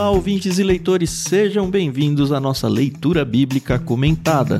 [0.00, 4.58] Olá, ouvintes e leitores, sejam bem-vindos à nossa leitura bíblica comentada.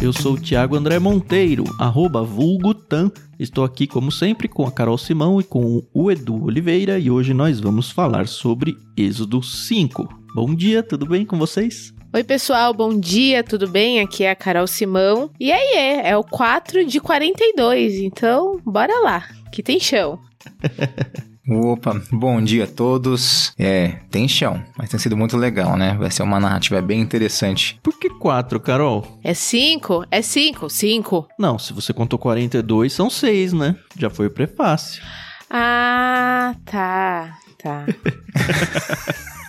[0.00, 3.10] Eu sou o Thiago André Monteiro, arroba vulgutan.
[3.36, 7.34] Estou aqui, como sempre, com a Carol Simão e com o Edu Oliveira e hoje
[7.34, 10.08] nós vamos falar sobre Êxodo 5.
[10.36, 11.92] Bom dia, tudo bem com vocês?
[12.14, 14.00] Oi, pessoal, bom dia, tudo bem?
[14.00, 15.30] Aqui é a Carol Simão.
[15.38, 20.18] E aí, é, é o 4 de 42, então bora lá, que tem chão.
[21.48, 23.52] Opa, bom dia a todos.
[23.58, 25.96] É, tem chão, mas tem sido muito legal, né?
[25.98, 27.80] Vai ser uma narrativa bem interessante.
[27.82, 29.18] Por que 4, Carol?
[29.24, 30.06] É 5?
[30.10, 31.28] É 5, 5.
[31.38, 33.74] Não, se você contou 42, são 6, né?
[33.98, 35.02] Já foi o prefácio.
[35.50, 37.84] Ah, tá, tá.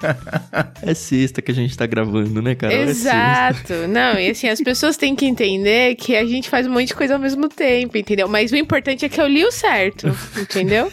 [0.82, 2.76] é sexta que a gente tá gravando, né, Carol?
[2.76, 3.72] Exato.
[3.72, 6.88] É Não, e assim, as pessoas têm que entender que a gente faz um monte
[6.88, 8.28] de coisa ao mesmo tempo, entendeu?
[8.28, 10.08] Mas o importante é que eu li o certo,
[10.38, 10.90] entendeu?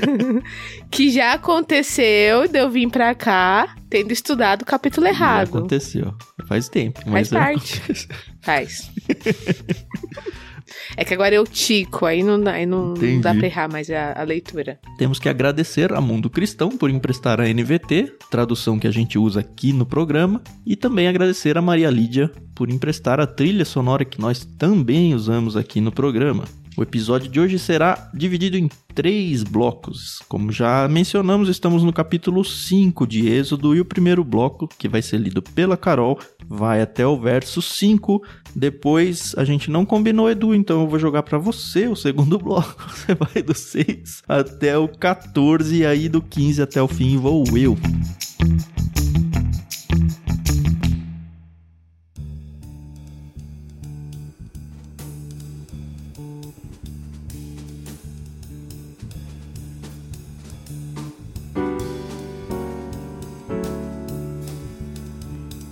[0.90, 5.50] que já aconteceu de eu vir pra cá tendo estudado o capítulo errado.
[5.50, 6.14] Já aconteceu.
[6.46, 7.00] Faz tempo.
[7.10, 7.82] Faz parte.
[8.40, 8.90] Faz.
[10.96, 13.90] É que agora eu tico, aí não dá, aí não, não dá pra errar mais
[13.90, 14.78] a, a, leitura.
[14.98, 19.40] Temos que agradecer a Mundo Cristão por emprestar a NVT, tradução que a gente usa
[19.40, 24.20] aqui no programa, e também agradecer a Maria Lídia por emprestar a trilha sonora que
[24.20, 26.44] nós também usamos aqui no programa.
[26.80, 30.22] O episódio de hoje será dividido em três blocos.
[30.26, 35.02] Como já mencionamos, estamos no capítulo 5 de Êxodo e o primeiro bloco, que vai
[35.02, 38.22] ser lido pela Carol, vai até o verso 5.
[38.56, 42.74] Depois a gente não combinou, Edu, então eu vou jogar para você o segundo bloco.
[42.88, 47.44] Você vai do 6 até o 14 e aí do 15 até o fim vou
[47.58, 47.76] eu.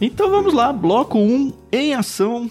[0.00, 2.48] Então vamos lá, bloco 1 em ação,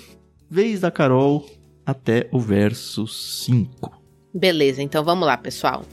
[0.50, 1.46] vez da Carol
[1.86, 3.90] até o verso 5.
[4.34, 5.86] Beleza, então vamos lá, pessoal.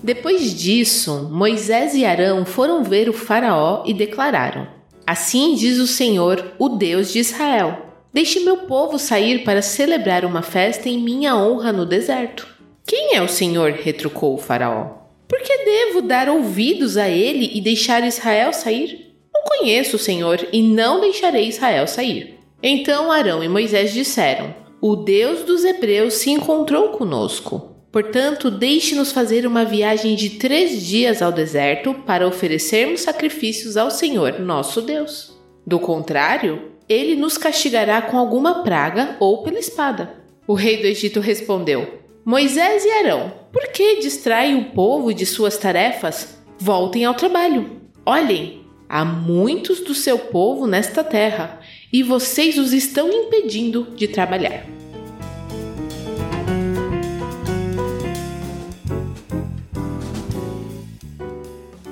[0.00, 4.68] Depois disso, Moisés e Arão foram ver o Faraó e declararam:
[5.04, 7.76] Assim diz o Senhor, o Deus de Israel:
[8.14, 12.57] Deixe meu povo sair para celebrar uma festa em minha honra no deserto.
[12.88, 13.72] Quem é o Senhor?
[13.72, 14.86] retrucou o Faraó.
[15.28, 19.14] Por que devo dar ouvidos a ele e deixar Israel sair?
[19.30, 22.38] Não conheço o Senhor e não deixarei Israel sair.
[22.62, 27.76] Então Arão e Moisés disseram: O Deus dos Hebreus se encontrou conosco.
[27.92, 34.40] Portanto, deixe-nos fazer uma viagem de três dias ao deserto para oferecermos sacrifícios ao Senhor,
[34.40, 35.38] nosso Deus.
[35.66, 40.14] Do contrário, ele nos castigará com alguma praga ou pela espada.
[40.46, 41.97] O rei do Egito respondeu:
[42.28, 46.36] Moisés e Arão, por que distraem o povo de suas tarefas?
[46.58, 47.80] Voltem ao trabalho.
[48.04, 51.58] Olhem, há muitos do seu povo nesta terra
[51.90, 54.66] e vocês os estão impedindo de trabalhar.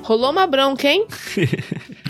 [0.03, 1.07] Rolou uma bronca, hein?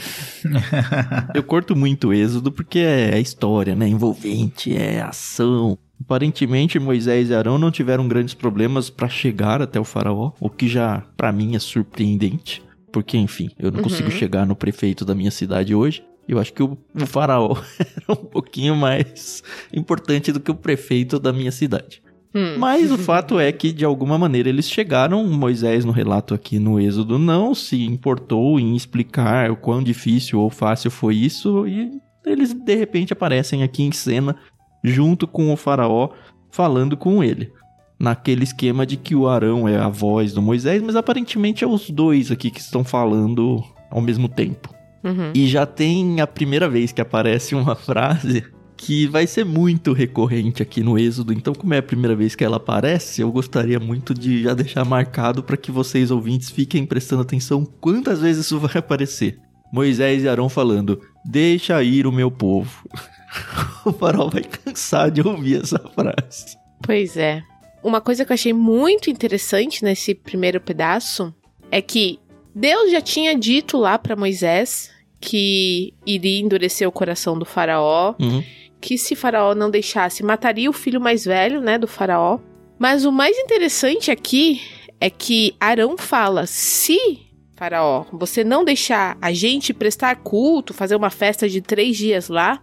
[1.33, 3.87] Eu curto muito Êxodo porque é história, né?
[3.87, 5.77] Envolvente, é ação.
[6.07, 10.65] Aparentemente, Moisés e Arão não tiveram grandes problemas para chegar até o faraó, o que
[10.65, 12.63] já, para mim, é surpreendente.
[12.93, 13.83] Porque, enfim, eu não uhum.
[13.83, 16.01] consigo chegar no prefeito da minha cidade hoje.
[16.25, 21.19] Eu acho que o, o faraó era um pouquinho mais importante do que o prefeito
[21.19, 22.01] da minha cidade.
[22.33, 22.57] Hum.
[22.57, 25.25] Mas o fato é que, de alguma maneira, eles chegaram.
[25.25, 30.49] Moisés, no relato aqui no Êxodo, não se importou em explicar o quão difícil ou
[30.49, 31.67] fácil foi isso.
[31.67, 31.91] E
[32.25, 34.37] eles, de repente, aparecem aqui em cena
[34.87, 36.09] junto com o faraó
[36.49, 37.51] falando com ele.
[37.99, 41.89] Naquele esquema de que o Arão é a voz do Moisés, mas aparentemente é os
[41.89, 44.73] dois aqui que estão falando ao mesmo tempo.
[45.03, 45.31] Uhum.
[45.33, 48.43] E já tem a primeira vez que aparece uma frase
[48.75, 51.33] que vai ser muito recorrente aqui no Êxodo.
[51.33, 54.85] Então, como é a primeira vez que ela aparece, eu gostaria muito de já deixar
[54.85, 59.39] marcado para que vocês ouvintes fiquem prestando atenção quantas vezes isso vai aparecer.
[59.73, 62.87] Moisés e Arão falando: Deixa ir o meu povo.
[63.85, 66.57] o farol vai cansar de ouvir essa frase.
[66.81, 67.43] Pois é.
[67.83, 71.33] Uma coisa que eu achei muito interessante nesse primeiro pedaço
[71.71, 72.19] é que
[72.53, 78.43] Deus já tinha dito lá para Moisés que iria endurecer o coração do faraó, uhum.
[78.79, 82.39] que se faraó não deixasse, mataria o filho mais velho, né, do faraó.
[82.77, 84.61] Mas o mais interessante aqui
[84.99, 87.26] é que Arão fala: se
[87.57, 92.61] Faraó, você não deixar a gente prestar culto, fazer uma festa de três dias lá,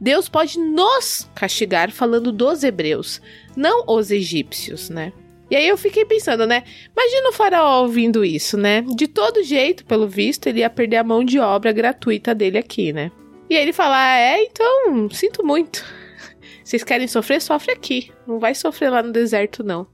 [0.00, 3.20] Deus pode nos castigar falando dos hebreus,
[3.56, 5.12] não os egípcios, né?
[5.50, 6.62] E aí eu fiquei pensando, né?
[6.96, 8.82] Imagina o faraó ouvindo isso, né?
[8.82, 12.92] De todo jeito, pelo visto, ele ia perder a mão de obra gratuita dele aqui,
[12.92, 13.10] né?
[13.50, 15.84] E aí ele fala: ah, é, então, sinto muito.
[16.62, 17.40] Vocês querem sofrer?
[17.40, 18.12] Sofre aqui.
[18.26, 19.86] Não vai sofrer lá no deserto, não.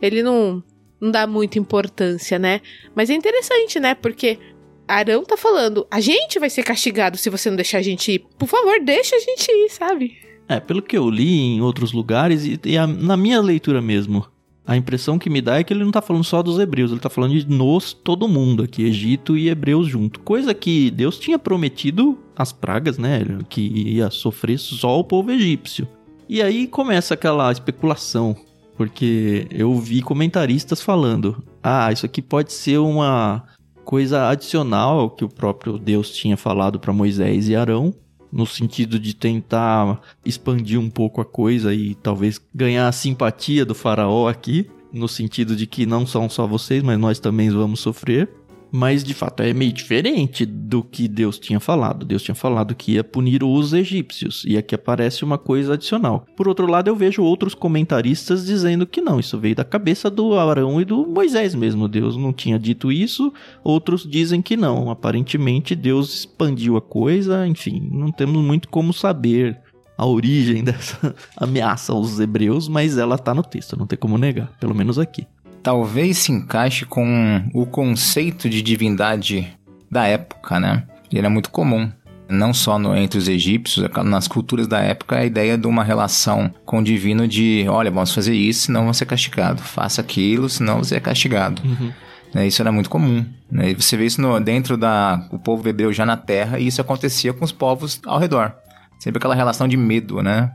[0.00, 0.62] Ele não
[1.00, 2.60] não dá muita importância, né?
[2.94, 3.94] Mas é interessante, né?
[3.94, 4.38] Porque
[4.86, 8.26] Arão tá falando, a gente vai ser castigado se você não deixar a gente ir.
[8.38, 10.18] Por favor, deixa a gente ir, sabe?
[10.48, 14.26] É, pelo que eu li em outros lugares e, e a, na minha leitura mesmo,
[14.66, 17.00] a impressão que me dá é que ele não tá falando só dos hebreus, ele
[17.00, 20.20] tá falando de nós, todo mundo aqui, Egito e hebreus junto.
[20.20, 23.20] Coisa que Deus tinha prometido as pragas, né?
[23.48, 25.88] Que ia sofrer só o povo egípcio.
[26.28, 28.36] E aí começa aquela especulação
[28.80, 33.44] porque eu vi comentaristas falando: ah, isso aqui pode ser uma
[33.84, 37.94] coisa adicional que o próprio Deus tinha falado para Moisés e Arão,
[38.32, 43.74] no sentido de tentar expandir um pouco a coisa e talvez ganhar a simpatia do
[43.74, 48.30] faraó aqui, no sentido de que não são só vocês, mas nós também vamos sofrer.
[48.72, 52.06] Mas de fato é meio diferente do que Deus tinha falado.
[52.06, 56.26] Deus tinha falado que ia punir os egípcios, e aqui aparece uma coisa adicional.
[56.36, 60.38] Por outro lado, eu vejo outros comentaristas dizendo que não, isso veio da cabeça do
[60.38, 61.88] Arão e do Moisés mesmo.
[61.88, 63.32] Deus não tinha dito isso.
[63.64, 64.90] Outros dizem que não.
[64.90, 69.60] Aparentemente, Deus expandiu a coisa, enfim, não temos muito como saber
[69.96, 74.50] a origem dessa ameaça aos hebreus, mas ela está no texto, não tem como negar,
[74.58, 75.26] pelo menos aqui
[75.62, 79.56] talvez se encaixe com o conceito de divindade
[79.90, 80.84] da época, né?
[81.10, 81.90] Ele era muito comum,
[82.28, 86.52] não só no, entre os egípcios, nas culturas da época, a ideia de uma relação
[86.64, 89.60] com o divino de, olha, vamos fazer isso, senão vamos ser castigado.
[89.60, 91.60] Faça aquilo, senão você é castigado.
[91.64, 91.92] Uhum.
[92.32, 93.26] Né, isso era muito comum.
[93.50, 93.70] Né?
[93.70, 96.80] E você vê isso no, dentro da o povo hebreu já na terra, e isso
[96.80, 98.54] acontecia com os povos ao redor.
[99.00, 100.52] Sempre aquela relação de medo, né?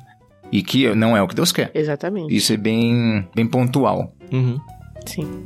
[0.52, 1.72] E que não é o que Deus quer.
[1.74, 2.34] Exatamente.
[2.34, 4.14] Isso é bem, bem pontual.
[4.32, 4.60] Uhum.
[5.06, 5.46] Sim.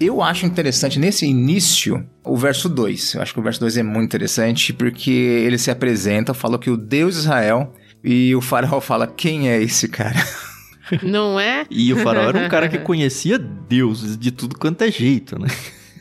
[0.00, 3.14] Eu acho interessante nesse início o verso 2.
[3.14, 6.68] Eu acho que o verso 2 é muito interessante porque ele se apresenta, fala que
[6.68, 7.72] o Deus de Israel
[8.02, 10.20] e o faraó fala: Quem é esse cara?
[11.02, 11.64] Não é?
[11.70, 15.48] E o faraó era um cara que conhecia deuses de tudo quanto é jeito, né?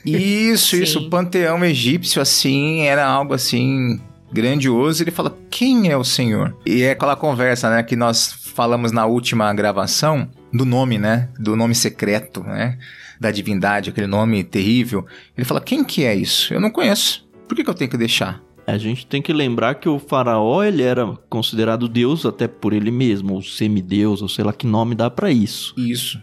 [0.04, 1.00] Isso, isso.
[1.00, 6.56] O panteão egípcio, assim, era algo assim grandioso, ele fala: Quem é o Senhor?
[6.66, 11.30] E é aquela conversa, né, que nós falamos na última gravação do nome, né?
[11.40, 12.78] Do nome secreto, né?
[13.20, 15.06] Da divindade, aquele nome terrível.
[15.38, 16.54] Ele fala: Quem que é isso?
[16.54, 17.28] Eu não conheço.
[17.48, 18.42] Por que, que eu tenho que deixar?
[18.66, 22.92] A gente tem que lembrar que o faraó ele era considerado deus até por ele
[22.92, 25.74] mesmo, ou semideus, ou sei lá que nome dá para isso.
[25.78, 26.22] Isso.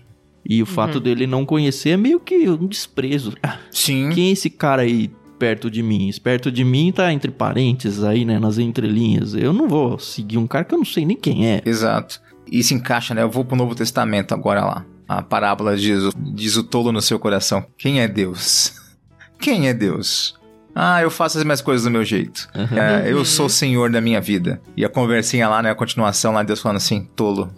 [0.48, 1.00] E o fato uhum.
[1.02, 3.34] dele não conhecer é meio que um desprezo.
[3.70, 4.08] Sim.
[4.14, 6.10] Quem é esse cara aí perto de mim.
[6.22, 8.38] Perto de mim tá entre parênteses aí, né?
[8.38, 9.34] Nas entrelinhas.
[9.34, 11.62] Eu não vou seguir um cara que eu não sei nem quem é.
[11.64, 12.20] Exato.
[12.50, 13.22] E se encaixa, né?
[13.22, 14.84] Eu vou pro Novo Testamento agora lá.
[15.08, 17.64] A parábola diz, diz o tolo no seu coração.
[17.78, 18.74] Quem é Deus?
[19.40, 20.38] Quem é Deus?
[20.74, 22.48] Ah, eu faço as minhas coisas do meu jeito.
[22.54, 22.78] Uhum.
[22.78, 24.60] É, eu sou o senhor da minha vida.
[24.76, 25.70] E a conversinha lá, né?
[25.70, 27.52] A continuação lá, Deus falando assim, tolo.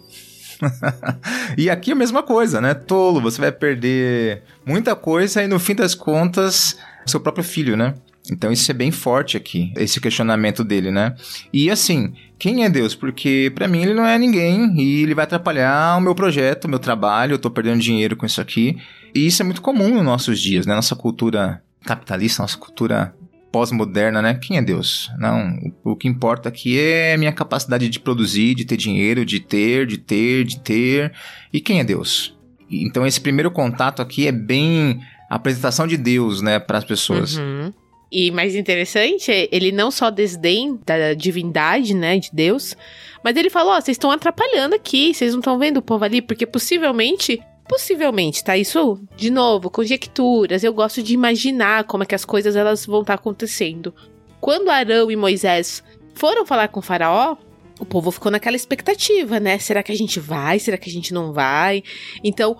[1.57, 2.73] e aqui a mesma coisa, né?
[2.73, 7.95] Tolo, você vai perder muita coisa e no fim das contas seu próprio filho, né?
[8.31, 11.15] Então isso é bem forte aqui, esse questionamento dele, né?
[11.51, 12.93] E assim, quem é Deus?
[12.93, 16.69] Porque para mim ele não é ninguém e ele vai atrapalhar o meu projeto, o
[16.69, 18.77] meu trabalho, eu tô perdendo dinheiro com isso aqui.
[19.13, 20.75] E isso é muito comum nos nossos dias, né?
[20.75, 23.13] Nossa cultura capitalista, nossa cultura
[23.51, 24.39] pós-moderna, né?
[24.41, 25.11] Quem é Deus?
[25.17, 29.85] Não, o que importa aqui é minha capacidade de produzir, de ter dinheiro, de ter,
[29.85, 31.11] de ter, de ter.
[31.51, 32.37] E quem é Deus?
[32.69, 37.37] Então esse primeiro contato aqui é bem a apresentação de Deus, né, para as pessoas.
[37.37, 37.73] Uhum.
[38.11, 42.75] E mais interessante, ele não só desdém da divindade, né, de Deus,
[43.23, 46.21] mas ele falou: oh, vocês estão atrapalhando aqui, vocês não estão vendo o povo ali,
[46.21, 48.57] porque possivelmente, possivelmente, tá?
[48.57, 53.01] Isso, de novo, conjecturas, eu gosto de imaginar como é que as coisas elas vão
[53.01, 53.93] estar tá acontecendo.
[54.39, 57.37] Quando Arão e Moisés foram falar com o Faraó,
[57.79, 59.57] o povo ficou naquela expectativa, né?
[59.57, 60.59] Será que a gente vai?
[60.59, 61.83] Será que a gente não vai?
[62.23, 62.55] Então,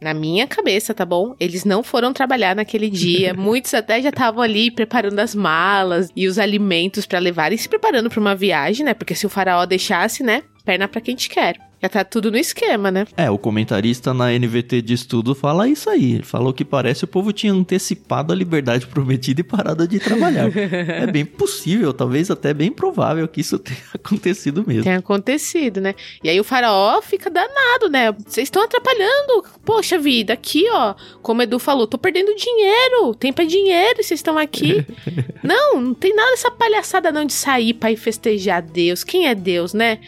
[0.00, 1.34] na minha cabeça, tá bom?
[1.38, 3.32] Eles não foram trabalhar naquele dia.
[3.38, 7.68] Muitos até já estavam ali preparando as malas e os alimentos para levar e se
[7.68, 8.94] preparando para uma viagem, né?
[8.94, 10.42] Porque se o faraó deixasse, né?
[10.64, 11.56] Perna para quem te quer.
[11.84, 13.06] Já tá tudo no esquema, né?
[13.14, 16.14] É, o comentarista na NVT de estudo fala isso aí.
[16.14, 20.48] Ele falou que parece o povo tinha antecipado a liberdade prometida e parado de trabalhar.
[20.56, 24.84] é bem possível, talvez até bem provável que isso tenha acontecido mesmo.
[24.84, 25.94] Tem acontecido, né?
[26.22, 28.12] E aí o faraó fica danado, né?
[28.12, 29.44] Vocês estão atrapalhando.
[29.62, 30.94] Poxa vida, aqui, ó.
[31.20, 33.14] Como o Edu falou, tô perdendo dinheiro.
[33.14, 34.86] Tempo é dinheiro e vocês estão aqui.
[35.44, 39.04] não, não tem nada dessa palhaçada não de sair pra ir festejar Deus.
[39.04, 39.98] Quem é Deus, né?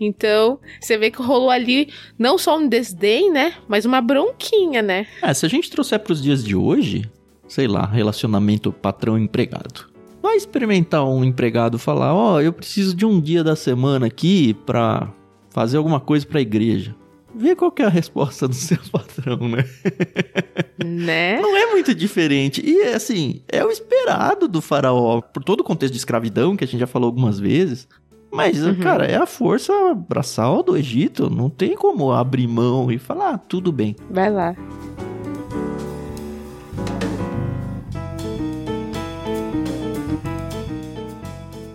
[0.00, 1.88] Então, você vê que rolou ali
[2.18, 3.54] não só um desdém, né?
[3.66, 5.06] Mas uma bronquinha, né?
[5.22, 7.08] É, se a gente trouxer para os dias de hoje,
[7.48, 9.88] sei lá, relacionamento patrão-empregado.
[10.22, 14.54] Vai experimentar um empregado falar: Ó, oh, eu preciso de um dia da semana aqui
[14.66, 15.12] pra
[15.50, 16.94] fazer alguma coisa pra igreja.
[17.34, 19.64] Vê qual é a resposta do seu patrão, né?
[20.84, 21.40] Né?
[21.40, 22.62] Não é muito diferente.
[22.64, 25.20] E, assim, é o esperado do faraó.
[25.20, 27.86] Por todo o contexto de escravidão, que a gente já falou algumas vezes.
[28.30, 28.76] Mas, uhum.
[28.76, 31.30] cara, é a força braçal do Egito.
[31.30, 33.96] Não tem como abrir mão e falar, ah, tudo bem.
[34.10, 34.54] Vai lá.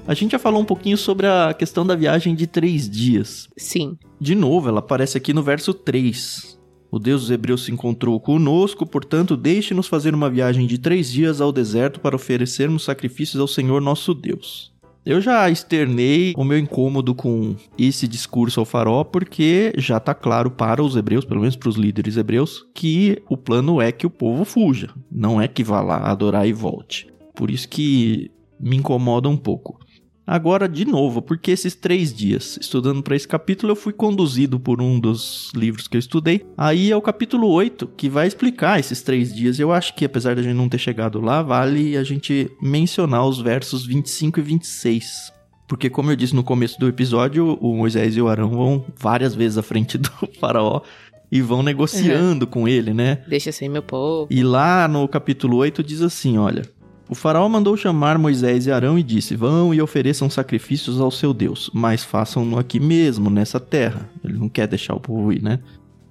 [0.05, 3.47] A gente já falou um pouquinho sobre a questão da viagem de três dias.
[3.57, 3.97] Sim.
[4.19, 6.59] De novo, ela aparece aqui no verso 3.
[6.91, 11.41] O Deus dos Hebreus se encontrou conosco, portanto, deixe-nos fazer uma viagem de três dias
[11.41, 14.72] ao deserto para oferecermos sacrifícios ao Senhor nosso Deus.
[15.05, 20.49] Eu já externei o meu incômodo com esse discurso ao farol, porque já tá claro
[20.49, 24.09] para os hebreus, pelo menos para os líderes hebreus, que o plano é que o
[24.09, 27.07] povo fuja, não é que vá lá adorar e volte.
[27.35, 29.77] Por isso que me incomoda um pouco.
[30.25, 34.81] Agora, de novo, porque esses três dias estudando para esse capítulo, eu fui conduzido por
[34.81, 36.45] um dos livros que eu estudei.
[36.57, 39.59] Aí é o capítulo 8, que vai explicar esses três dias.
[39.59, 43.27] Eu acho que, apesar de a gente não ter chegado lá, vale a gente mencionar
[43.27, 45.33] os versos 25 e 26.
[45.67, 49.35] Porque, como eu disse no começo do episódio, o Moisés e o Arão vão várias
[49.35, 50.81] vezes à frente do faraó
[51.29, 52.51] e vão negociando uhum.
[52.51, 53.23] com ele, né?
[53.27, 54.27] Deixa sem meu povo.
[54.29, 56.63] E lá no capítulo 8 diz assim: olha.
[57.13, 61.31] O faraó mandou chamar Moisés e Arão e disse: Vão e ofereçam sacrifícios ao seu
[61.31, 64.09] Deus, mas façam-no aqui mesmo, nessa terra.
[64.23, 65.59] Ele não quer deixar o povo ir, né?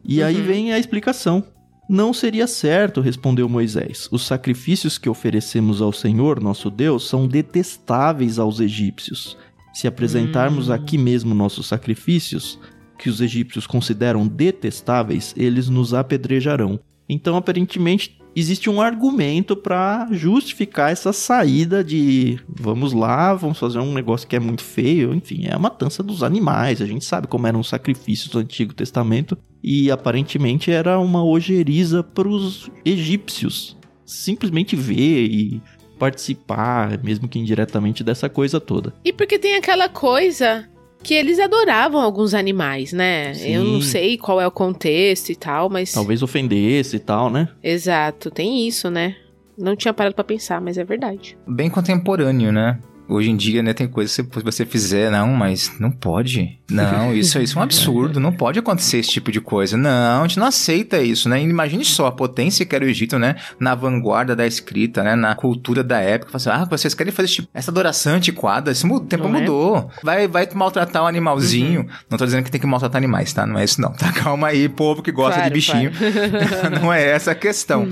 [0.05, 0.27] E uhum.
[0.27, 1.43] aí vem a explicação.
[1.89, 4.09] Não seria certo, respondeu Moisés.
[4.13, 9.37] Os sacrifícios que oferecemos ao Senhor, nosso Deus, são detestáveis aos egípcios.
[9.75, 10.73] Se apresentarmos hum.
[10.73, 12.61] aqui mesmo nossos sacrifícios,
[12.97, 16.79] que os egípcios consideram detestáveis, eles nos apedrejarão.
[17.09, 23.93] Então, aparentemente, existe um argumento para justificar essa saída de vamos lá, vamos fazer um
[23.93, 26.81] negócio que é muito feio, enfim, é a matança dos animais.
[26.81, 32.03] A gente sabe como eram os sacrifícios do Antigo Testamento e aparentemente era uma ojeriza
[32.03, 35.63] para os egípcios simplesmente ver e
[35.99, 38.93] participar, mesmo que indiretamente, dessa coisa toda.
[39.05, 40.69] E porque tem aquela coisa
[41.03, 43.35] que eles adoravam alguns animais, né?
[43.35, 43.55] Sim.
[43.55, 45.93] Eu não sei qual é o contexto e tal, mas.
[45.93, 47.49] Talvez ofendesse e tal, né?
[47.63, 49.17] Exato, tem isso, né?
[49.57, 51.37] Não tinha parado para pensar, mas é verdade.
[51.47, 52.79] Bem contemporâneo, né?
[53.09, 56.59] Hoje em dia, né, tem coisas que você fizer, não, mas não pode.
[56.73, 59.77] Não, isso, isso é um absurdo, não pode acontecer esse tipo de coisa.
[59.77, 61.43] Não, a gente não aceita isso, né?
[61.43, 63.37] Imagine só a potência que era o Egito, né?
[63.59, 65.15] Na vanguarda da escrita, né?
[65.15, 66.37] Na cultura da época.
[66.37, 68.71] Assim, ah, vocês querem fazer tipo, essa adoração antiquada?
[68.71, 69.41] Esse o tempo não é?
[69.41, 69.77] mudou.
[69.77, 70.05] É?
[70.05, 71.81] Vai, vai maltratar o um animalzinho.
[71.81, 71.89] Uhum.
[72.11, 73.47] Não tô dizendo que tem que maltratar animais, tá?
[73.47, 74.13] Não é isso não, tá?
[74.13, 75.91] Calma aí, povo que gosta claro, de bichinho.
[75.93, 76.81] Claro.
[76.81, 77.89] não é essa a questão.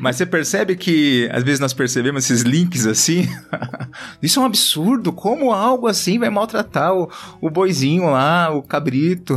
[0.00, 3.28] Mas você percebe que, às vezes nós percebemos esses links assim.
[4.22, 5.12] isso é um absurdo.
[5.12, 7.10] Como algo assim vai maltratar o,
[7.40, 8.19] o boizinho lá,
[8.50, 9.34] o cabrito?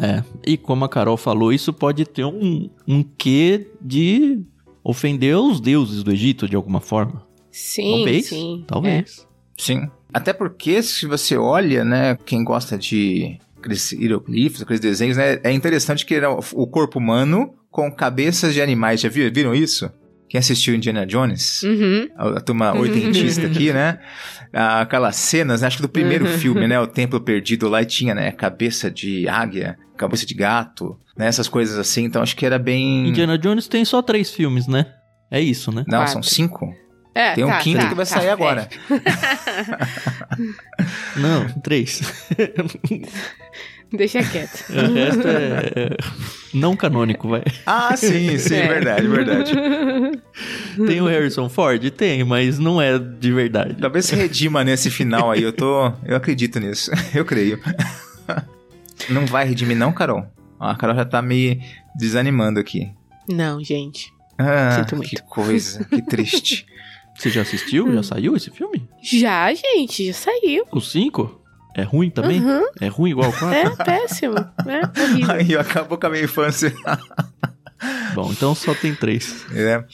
[0.00, 4.42] é, e como a Carol falou, isso pode ter um, um quê de
[4.82, 7.26] ofender os deuses do Egito de alguma forma.
[7.50, 8.64] Sim, talvez, sim.
[8.66, 9.26] Talvez.
[9.30, 9.34] É.
[9.56, 9.90] Sim.
[10.12, 15.52] Até porque, se você olha, né, quem gosta de aqueles hieroglifos, aqueles desenhos, né, é
[15.52, 19.00] interessante que era o corpo humano com cabeças de animais.
[19.00, 19.90] Já viram, viram isso?
[20.34, 21.62] Quem assistiu Indiana Jones?
[21.62, 22.08] Uhum.
[22.16, 24.00] A, a turma oitentista aqui, né?
[24.52, 25.68] Aquelas cenas, né?
[25.68, 26.38] acho que do primeiro uhum.
[26.38, 26.80] filme, né?
[26.80, 28.32] O Templo Perdido lá e tinha, né?
[28.32, 31.28] Cabeça de águia, cabeça de gato, né?
[31.28, 32.02] Essas coisas assim.
[32.02, 33.10] Então acho que era bem.
[33.10, 34.86] Indiana Jones tem só três filmes, né?
[35.30, 35.84] É isso, né?
[35.86, 36.14] Não, Quatro.
[36.14, 36.74] são cinco.
[37.14, 38.32] É, tem um tá, quinto tá, que vai tá, sair é.
[38.32, 38.68] agora.
[41.16, 42.02] Não, três.
[43.96, 44.64] Deixa quieto.
[44.70, 45.96] O resto é
[46.54, 47.42] não canônico, vai.
[47.66, 48.68] Ah, sim, sim, é.
[48.68, 49.52] verdade, verdade.
[50.86, 51.90] Tem o Harrison Ford?
[51.90, 53.74] Tem, mas não é de verdade.
[53.80, 55.92] Talvez se redima nesse final aí, eu tô.
[56.04, 56.92] Eu acredito nisso.
[57.12, 57.60] Eu creio.
[59.10, 60.26] Não vai redimir, não, Carol?
[60.58, 61.60] A Carol já tá me
[61.96, 62.92] desanimando aqui.
[63.28, 64.12] Não, gente.
[64.38, 65.10] Ah, Sinto muito.
[65.10, 66.66] que coisa, que triste.
[67.16, 67.92] Você já assistiu?
[67.94, 68.88] Já saiu esse filme?
[69.02, 70.64] Já, gente, já saiu.
[70.70, 71.43] O 5?
[71.74, 72.40] É ruim também?
[72.40, 72.64] Uhum.
[72.80, 73.54] É ruim igual o 4?
[73.54, 74.36] É péssimo.
[74.38, 75.34] É horrível.
[75.34, 76.72] Aí acabou com a minha infância.
[78.14, 79.44] Bom, então só tem três.
[79.52, 79.84] É.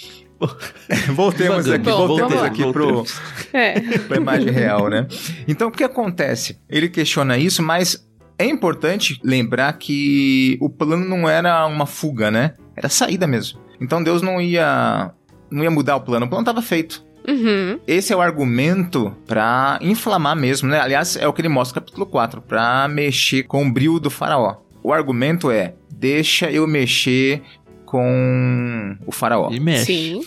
[1.13, 3.21] Voltemos aqui, Bom, voltemos aqui pro, Voltemos.
[3.53, 3.99] É.
[3.99, 5.07] pra imagem real, né?
[5.47, 6.59] Então, o que acontece?
[6.69, 8.09] Ele questiona isso, mas
[8.39, 12.55] é importante lembrar que o plano não era uma fuga, né?
[12.75, 13.61] Era saída mesmo.
[13.81, 15.13] Então, Deus não ia
[15.51, 17.05] não ia mudar o plano, o plano estava feito.
[17.31, 17.79] Uhum.
[17.87, 20.81] Esse é o argumento pra inflamar mesmo, né?
[20.81, 24.11] Aliás, é o que ele mostra no capítulo 4, pra mexer com o brilho do
[24.11, 24.57] faraó.
[24.83, 27.43] O argumento é: deixa eu mexer
[27.85, 29.51] com o faraó.
[29.51, 29.85] E mexe.
[29.87, 30.21] Sim.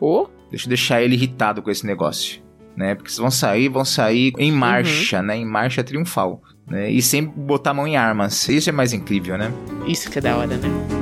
[0.00, 0.26] Oh.
[0.50, 2.42] Deixa eu deixar ele irritado com esse negócio,
[2.76, 2.94] né?
[2.94, 5.36] Porque vocês vão sair, vão sair em marcha, né?
[5.36, 6.90] Em marcha triunfal, né?
[6.90, 8.48] E sem botar a mão em armas.
[8.48, 9.50] Isso é mais incrível, né?
[9.86, 11.01] Isso que é da hora, né?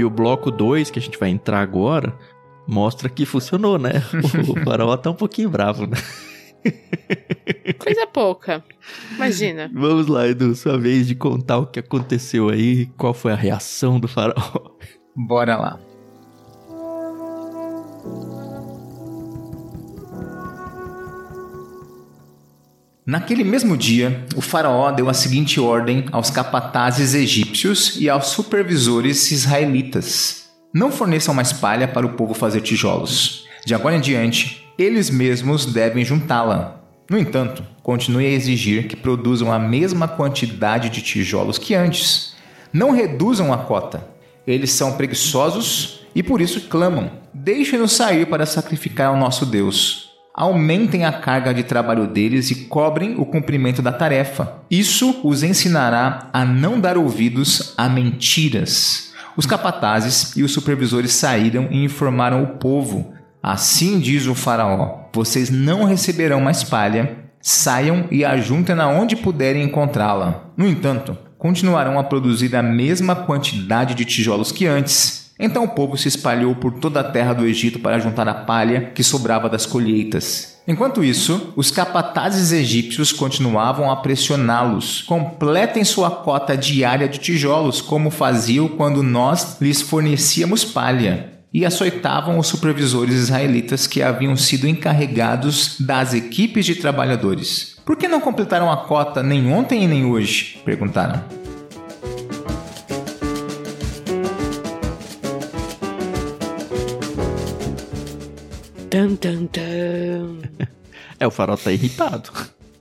[0.00, 2.16] E o bloco 2, que a gente vai entrar agora,
[2.66, 4.02] mostra que funcionou, né?
[4.48, 5.98] O faraó tá um pouquinho bravo, né?
[7.78, 8.64] Coisa pouca.
[9.14, 9.70] Imagina.
[9.74, 14.00] Vamos lá, Edu, sua vez de contar o que aconteceu aí, qual foi a reação
[14.00, 14.70] do faraó.
[15.14, 15.78] Bora lá.
[23.06, 29.30] Naquele mesmo dia, o faraó deu a seguinte ordem aos capatazes egípcios e aos supervisores
[29.30, 33.46] israelitas: Não forneçam mais palha para o povo fazer tijolos.
[33.64, 36.80] De agora em diante, eles mesmos devem juntá-la.
[37.10, 42.34] No entanto, continue a exigir que produzam a mesma quantidade de tijolos que antes.
[42.72, 44.06] Não reduzam a cota.
[44.46, 50.09] Eles são preguiçosos e por isso clamam: Deixem-nos sair para sacrificar ao nosso Deus.
[50.34, 54.62] Aumentem a carga de trabalho deles e cobrem o cumprimento da tarefa.
[54.70, 59.12] Isso os ensinará a não dar ouvidos a mentiras.
[59.36, 63.12] Os capatazes e os supervisores saíram e informaram o povo.
[63.42, 70.44] Assim diz o Faraó: Vocês não receberão mais palha, saiam e ajuntem-na onde puderem encontrá-la.
[70.56, 75.29] No entanto, continuarão a produzir a mesma quantidade de tijolos que antes.
[75.40, 78.92] Então o povo se espalhou por toda a terra do Egito para juntar a palha
[78.94, 80.60] que sobrava das colheitas.
[80.68, 85.02] Enquanto isso, os capatazes egípcios continuavam a pressioná-los.
[85.02, 91.32] Completem sua cota diária de tijolos, como faziam quando nós lhes fornecíamos palha.
[91.52, 97.76] E açoitavam os supervisores israelitas que haviam sido encarregados das equipes de trabalhadores.
[97.84, 100.60] Por que não completaram a cota nem ontem e nem hoje?
[100.64, 101.39] perguntaram.
[108.90, 110.38] Tan, tan, tan.
[111.18, 112.30] É, o faraó tá irritado.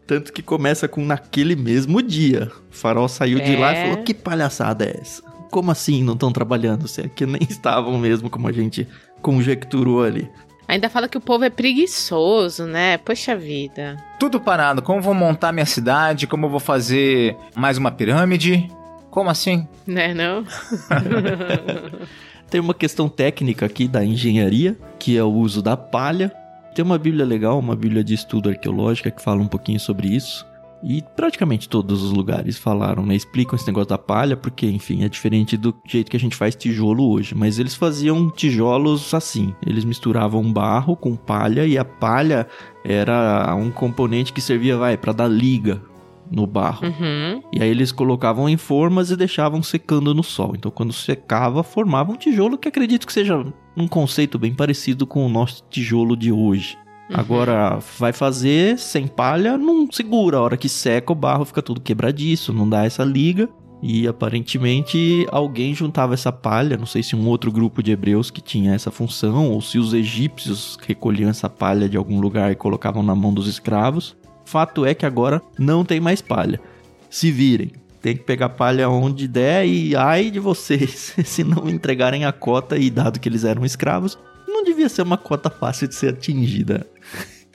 [0.08, 2.52] Tanto que começa com naquele mesmo dia.
[2.72, 3.82] O faraó saiu de lá e É.
[3.90, 5.22] falou: Que palhaçada é essa?
[5.52, 6.88] Como assim não estão trabalhando?
[6.88, 8.88] Se é que nem estavam mesmo, como a gente
[9.22, 10.28] conjecturou ali.
[10.68, 12.98] Ainda fala que o povo é preguiçoso, né?
[13.00, 13.98] Poxa vida.
[14.20, 14.82] Tudo parado.
[14.84, 16.28] Como vou montar minha cidade?
[16.28, 18.70] Como eu vou fazer mais uma pirâmide?
[19.10, 19.68] Como assim?
[19.88, 20.44] Né, não?
[22.50, 26.34] Tem uma questão técnica aqui da engenharia, que é o uso da palha.
[26.74, 30.48] Tem uma bíblia legal, uma bíblia de estudo arqueológica que fala um pouquinho sobre isso.
[30.82, 33.14] E praticamente todos os lugares falaram, né?
[33.14, 36.56] Explicam esse negócio da palha, porque, enfim, é diferente do jeito que a gente faz
[36.56, 37.36] tijolo hoje.
[37.36, 39.54] Mas eles faziam tijolos assim.
[39.66, 42.48] Eles misturavam barro com palha e a palha
[42.84, 45.82] era um componente que servia, vai, para dar liga
[46.30, 46.88] no barro.
[46.88, 47.42] Uhum.
[47.54, 50.54] E aí eles colocavam em formas e deixavam secando no sol.
[50.56, 55.26] Então quando secava, formava um tijolo que acredito que seja um conceito bem parecido com
[55.26, 56.78] o nosso tijolo de hoje.
[57.10, 57.20] Uhum.
[57.20, 60.38] Agora, vai fazer sem palha, não segura.
[60.38, 63.50] A hora que seca, o barro fica tudo quebradiço, não dá essa liga.
[63.82, 68.42] E aparentemente alguém juntava essa palha, não sei se um outro grupo de hebreus que
[68.42, 73.02] tinha essa função, ou se os egípcios recolhiam essa palha de algum lugar e colocavam
[73.02, 74.18] na mão dos escravos.
[74.50, 76.60] Fato é que agora não tem mais palha.
[77.08, 77.72] Se virem.
[78.02, 82.76] Tem que pegar palha onde der e ai de vocês se não entregarem a cota
[82.76, 86.88] e dado que eles eram escravos, não devia ser uma cota fácil de ser atingida.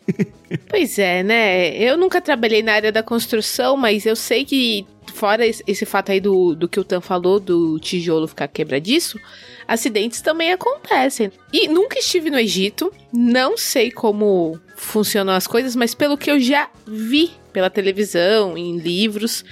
[0.69, 1.75] Pois é, né?
[1.77, 6.21] Eu nunca trabalhei na área da construção, mas eu sei que, fora esse, fato aí
[6.21, 9.19] do, do que o Tan falou, do tijolo ficar quebradiço,
[9.67, 11.31] acidentes também acontecem.
[11.53, 16.39] E nunca estive no Egito, não sei como funcionam as coisas, mas pelo que eu
[16.41, 19.45] já vi pela televisão, em livros,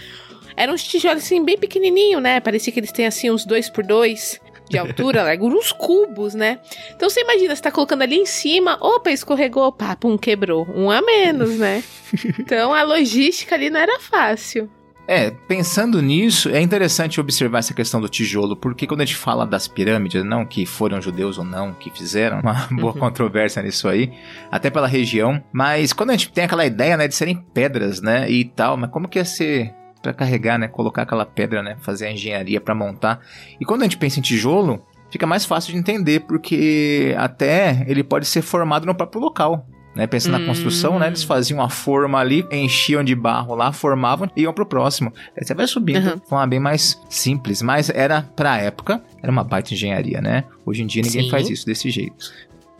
[0.56, 2.40] Eram uns tijolos assim, bem pequenininho, né?
[2.40, 6.58] Parecia que eles têm assim uns dois por dois de altura, largura uns cubos, né?
[6.94, 10.66] Então você imagina, você tá colocando ali em cima, opa, escorregou, pá, pum, quebrou.
[10.74, 11.82] Um a menos, né?
[12.38, 14.70] Então a logística ali não era fácil.
[15.14, 19.44] É, pensando nisso, é interessante observar essa questão do tijolo, porque quando a gente fala
[19.44, 22.98] das pirâmides, não que foram judeus ou não que fizeram, uma boa uhum.
[22.98, 24.10] controvérsia nisso aí,
[24.50, 28.30] até pela região, mas quando a gente tem aquela ideia, né, de serem pedras, né,
[28.30, 32.06] e tal, mas como que ia ser para carregar, né, colocar aquela pedra, né, fazer
[32.06, 33.20] a engenharia para montar?
[33.60, 38.02] E quando a gente pensa em tijolo, fica mais fácil de entender, porque até ele
[38.02, 39.66] pode ser formado no próprio local.
[39.94, 40.38] Né, pensando hum.
[40.38, 44.52] na construção, né, eles faziam uma forma ali, enchiam de barro lá, formavam e iam
[44.52, 45.12] pro próximo.
[45.36, 46.16] Aí você vai subindo uhum.
[46.16, 50.44] de forma bem mais simples, mas era pra época, era uma baita engenharia, né?
[50.64, 51.30] Hoje em dia ninguém Sim.
[51.30, 52.32] faz isso desse jeito.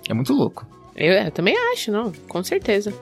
[0.08, 0.66] É muito louco.
[0.96, 2.94] Eu, eu também acho, não, com certeza.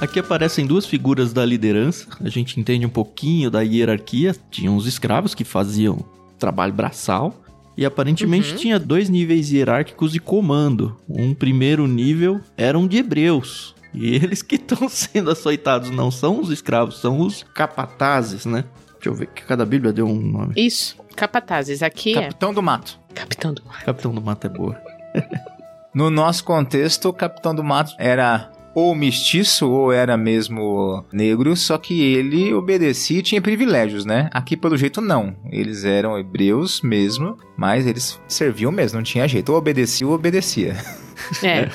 [0.00, 2.06] Aqui aparecem duas figuras da liderança.
[2.20, 4.36] A gente entende um pouquinho da hierarquia.
[4.50, 6.04] Tinha os escravos que faziam
[6.38, 7.34] trabalho braçal.
[7.76, 8.56] E aparentemente uhum.
[8.56, 10.96] tinha dois níveis hierárquicos de comando.
[11.08, 13.74] Um primeiro nível eram de hebreus.
[13.92, 18.64] E eles que estão sendo açoitados não são os escravos, são os capatazes, né?
[18.94, 20.54] Deixa eu ver que cada bíblia deu um nome.
[20.56, 21.82] Isso, capatazes.
[21.82, 22.26] Aqui Capitão é.
[22.26, 22.98] Capitão do Mato.
[23.14, 23.84] Capitão do Mato.
[23.84, 24.80] Capitão do Mato é boa.
[25.94, 31.78] no nosso contexto, o Capitão do Mato era ou mestiço ou era mesmo negro, só
[31.78, 34.28] que ele obedecia e tinha privilégios, né?
[34.30, 35.34] Aqui, pelo jeito, não.
[35.50, 39.50] Eles eram hebreus mesmo, mas eles serviam mesmo, não tinha jeito.
[39.50, 40.76] Ou obedecia ou obedecia.
[41.42, 41.70] É.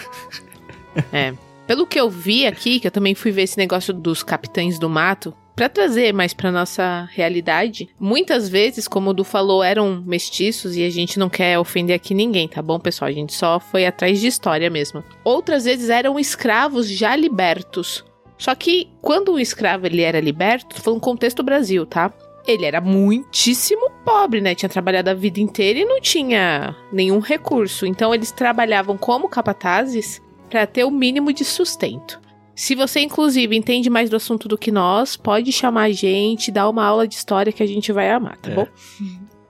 [1.11, 1.33] é.
[1.65, 4.87] Pelo que eu vi aqui, que eu também fui ver esse negócio dos capitães do
[4.87, 10.75] mato, para trazer mais para nossa realidade, muitas vezes, como o Du falou, eram mestiços
[10.75, 13.09] e a gente não quer ofender aqui ninguém, tá bom, pessoal?
[13.09, 15.03] A gente só foi atrás de história mesmo.
[15.23, 18.03] Outras vezes eram escravos já libertos.
[18.39, 22.11] Só que quando o escravo ele era liberto, foi um contexto Brasil, tá?
[22.47, 24.55] Ele era muitíssimo pobre, né?
[24.55, 27.85] Tinha trabalhado a vida inteira e não tinha nenhum recurso.
[27.85, 30.19] Então eles trabalhavam como capatazes
[30.49, 32.19] para ter o mínimo de sustento.
[32.61, 36.69] Se você, inclusive, entende mais do assunto do que nós, pode chamar a gente, dar
[36.69, 38.53] uma aula de história que a gente vai amar, tá é.
[38.53, 38.67] bom?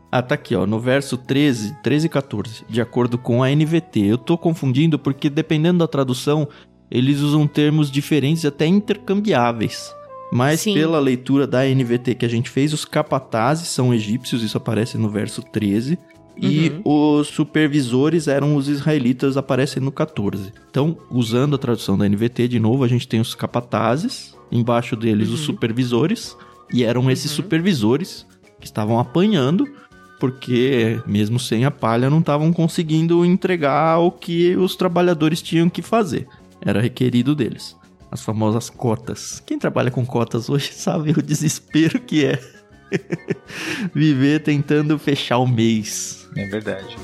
[0.09, 3.99] Ah, tá aqui, ó, no verso 13, 13 e 14, de acordo com a NVT.
[3.99, 6.47] Eu tô confundindo porque, dependendo da tradução,
[6.89, 9.93] eles usam termos diferentes até intercambiáveis.
[10.31, 10.73] Mas Sim.
[10.73, 15.09] pela leitura da NVT que a gente fez, os capatazes são egípcios, isso aparece no
[15.09, 15.99] verso 13.
[16.41, 17.19] E uhum.
[17.19, 20.51] os supervisores eram os israelitas, aparecem no 14.
[20.71, 25.27] Então, usando a tradução da NVT, de novo, a gente tem os capatazes, embaixo deles
[25.27, 25.35] uhum.
[25.35, 26.35] os supervisores,
[26.73, 27.43] e eram esses uhum.
[27.43, 28.25] supervisores
[28.59, 29.67] que estavam apanhando,
[30.19, 35.83] porque mesmo sem a palha não estavam conseguindo entregar o que os trabalhadores tinham que
[35.83, 36.27] fazer.
[36.59, 37.77] Era requerido deles.
[38.11, 39.41] As famosas cotas.
[39.45, 42.39] Quem trabalha com cotas hoje sabe o desespero que é
[43.93, 46.95] viver tentando fechar o mês é verdade.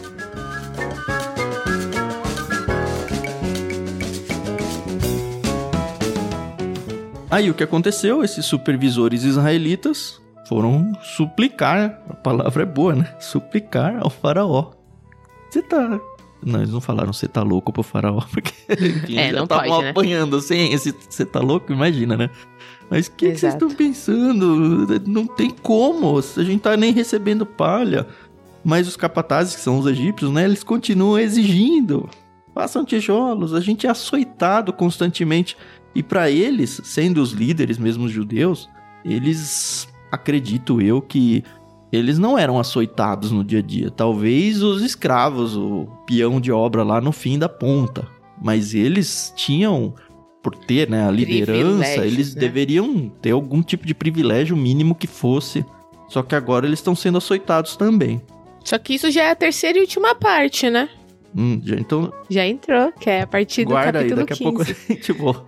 [7.30, 8.24] Aí o que aconteceu?
[8.24, 13.14] Esses supervisores israelitas foram suplicar, a palavra é boa, né?
[13.20, 14.72] Suplicar ao faraó.
[15.50, 16.00] Você tá.
[16.42, 19.90] Não, eles não falaram você tá louco pro faraó, porque enfim, é, já estavam né?
[19.90, 22.30] apanhando assim, esse você tá louco, imagina, né?
[22.90, 24.88] Mas o que, que vocês estão pensando?
[25.06, 28.08] Não tem como, a gente tá nem recebendo palha.
[28.64, 32.10] Mas os capatazes, que são os egípcios, né, eles continuam exigindo.
[32.54, 35.56] Façam tijolos, a gente é açoitado constantemente.
[35.94, 38.70] E para eles, sendo os líderes, mesmo os judeus,
[39.06, 41.44] eles, acredito eu, que
[41.92, 43.90] eles não eram açoitados no dia a dia.
[43.90, 48.08] Talvez os escravos, o peão de obra lá no fim da ponta.
[48.42, 49.94] Mas eles tinham,
[50.44, 52.42] por ter né, a liderança, eles né?
[52.42, 55.66] deveriam ter algum tipo de privilégio mínimo que fosse.
[56.10, 58.22] Só que agora eles estão sendo açoitados também.
[58.68, 60.90] Só que isso já é a terceira e última parte, né?
[61.34, 62.12] Hum, já então.
[62.30, 64.44] Já entrou, que é a partir do Guarda capítulo aí, daqui 15.
[64.44, 65.46] a pouco a gente volta.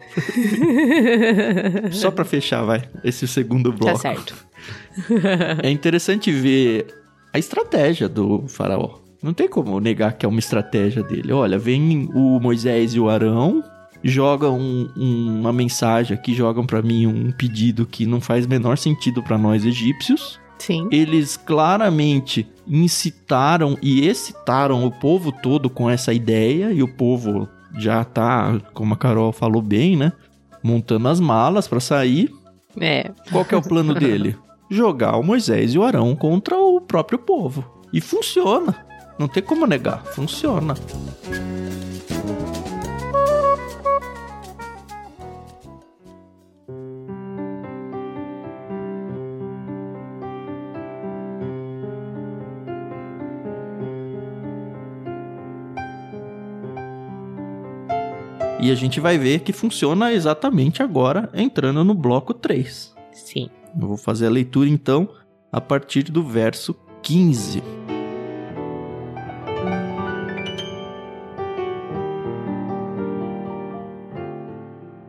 [1.92, 2.82] Só pra fechar, vai.
[3.04, 3.92] Esse segundo bloco.
[3.92, 4.34] Tá certo.
[5.62, 6.88] é interessante ver
[7.34, 9.00] a estratégia do faraó.
[9.22, 11.34] Não tem como negar que é uma estratégia dele.
[11.34, 13.62] Olha, vem o Moisés e o Arão,
[14.02, 19.22] jogam um, uma mensagem aqui, jogam para mim um pedido que não faz menor sentido
[19.22, 20.40] para nós egípcios.
[20.60, 20.88] Sim.
[20.92, 28.04] Eles claramente incitaram e excitaram o povo todo com essa ideia e o povo já
[28.04, 30.12] tá, como a Carol falou bem, né?
[30.62, 32.30] Montando as malas para sair.
[32.80, 33.12] É.
[33.32, 34.36] Qual que é o plano dele?
[34.70, 37.66] Jogar o Moisés e o Arão contra o próprio povo.
[37.92, 38.76] E funciona.
[39.18, 40.76] Não tem como negar, funciona.
[58.70, 62.94] E a gente vai ver que funciona exatamente agora, entrando no bloco 3.
[63.12, 63.50] Sim.
[63.74, 65.10] Eu vou fazer a leitura então
[65.52, 67.64] a partir do verso 15.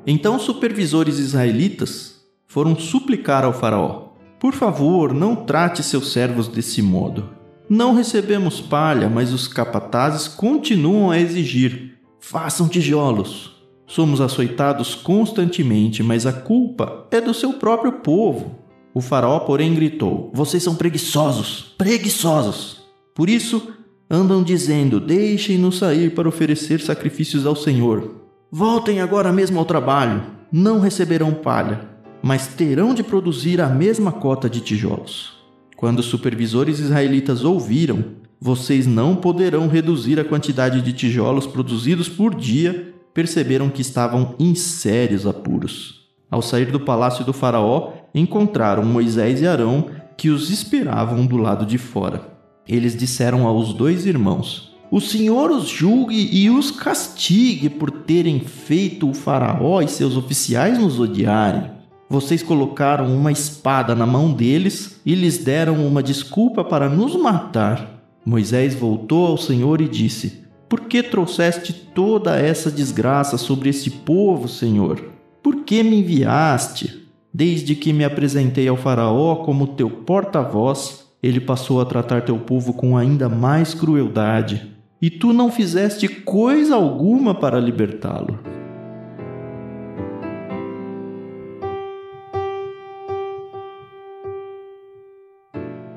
[0.06, 6.80] Então os supervisores israelitas foram suplicar ao Faraó: Por favor, não trate seus servos desse
[6.80, 7.28] modo.
[7.68, 13.49] Não recebemos palha, mas os capatazes continuam a exigir: façam tijolos.
[13.90, 18.55] Somos açoitados constantemente, mas a culpa é do seu próprio povo.
[18.94, 22.83] O faraó, porém, gritou: Vocês são preguiçosos, preguiçosos.
[23.12, 23.74] Por isso,
[24.09, 28.14] andam dizendo: Deixem-nos sair para oferecer sacrifícios ao Senhor.
[28.48, 30.22] Voltem agora mesmo ao trabalho.
[30.53, 31.88] Não receberão palha,
[32.22, 35.33] mas terão de produzir a mesma cota de tijolos.
[35.76, 38.05] Quando os supervisores israelitas ouviram:
[38.40, 44.54] Vocês não poderão reduzir a quantidade de tijolos produzidos por dia, perceberam que estavam em
[44.54, 46.06] sérios apuros.
[46.30, 51.66] Ao sair do palácio do Faraó, encontraram Moisés e Arão que os esperavam do lado
[51.66, 52.22] de fora.
[52.66, 59.11] Eles disseram aos dois irmãos: O Senhor os julgue e os castigue por terem feito
[59.11, 61.72] o Faraó e seus oficiais nos odiarem.
[62.09, 68.00] Vocês colocaram uma espada na mão deles e lhes deram uma desculpa para nos matar.
[68.24, 70.39] Moisés voltou ao Senhor e disse:
[70.70, 75.02] Por que trouxeste toda essa desgraça sobre esse povo, Senhor?
[75.42, 77.09] Por que me enviaste?
[77.35, 82.72] Desde que me apresentei ao Faraó como teu porta-voz, ele passou a tratar teu povo
[82.72, 84.70] com ainda mais crueldade.
[85.02, 88.38] E tu não fizeste coisa alguma para libertá-lo.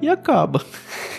[0.02, 0.66] E acaba.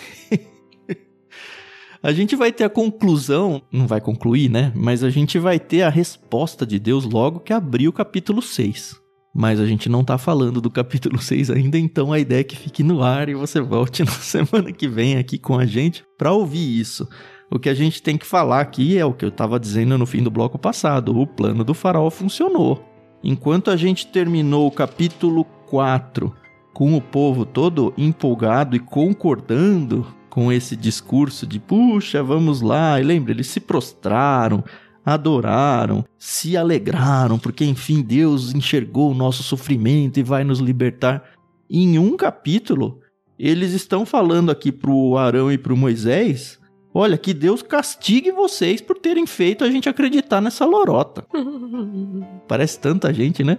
[2.05, 4.71] a gente vai ter a conclusão, não vai concluir, né?
[4.75, 9.01] Mas a gente vai ter a resposta de Deus logo que abrir o capítulo 6.
[9.33, 12.55] Mas a gente não tá falando do capítulo 6 ainda, então a ideia é que
[12.55, 16.31] fique no ar e você volte na semana que vem aqui com a gente para
[16.31, 17.09] ouvir isso.
[17.51, 20.05] O que a gente tem que falar aqui é o que eu estava dizendo no
[20.05, 22.85] fim do bloco passado: o plano do farol funcionou.
[23.23, 26.31] Enquanto a gente terminou o capítulo 4
[26.71, 33.03] com o povo todo empolgado e concordando com esse discurso de puxa, vamos lá, e
[33.05, 34.65] lembra, eles se prostraram,
[35.05, 41.23] adoraram, se alegraram, porque enfim Deus enxergou o nosso sofrimento e vai nos libertar.
[41.69, 42.99] Em um capítulo,
[43.39, 46.59] eles estão falando aqui pro Arão e pro Moisés:
[46.93, 51.25] olha, que Deus castigue vocês por terem feito a gente acreditar nessa lorota.
[52.45, 53.57] Parece tanta gente, né?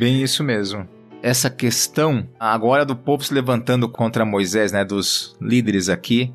[0.00, 0.99] Bem isso mesmo.
[1.22, 6.32] Essa questão agora do povo se levantando contra Moisés, né, dos líderes aqui,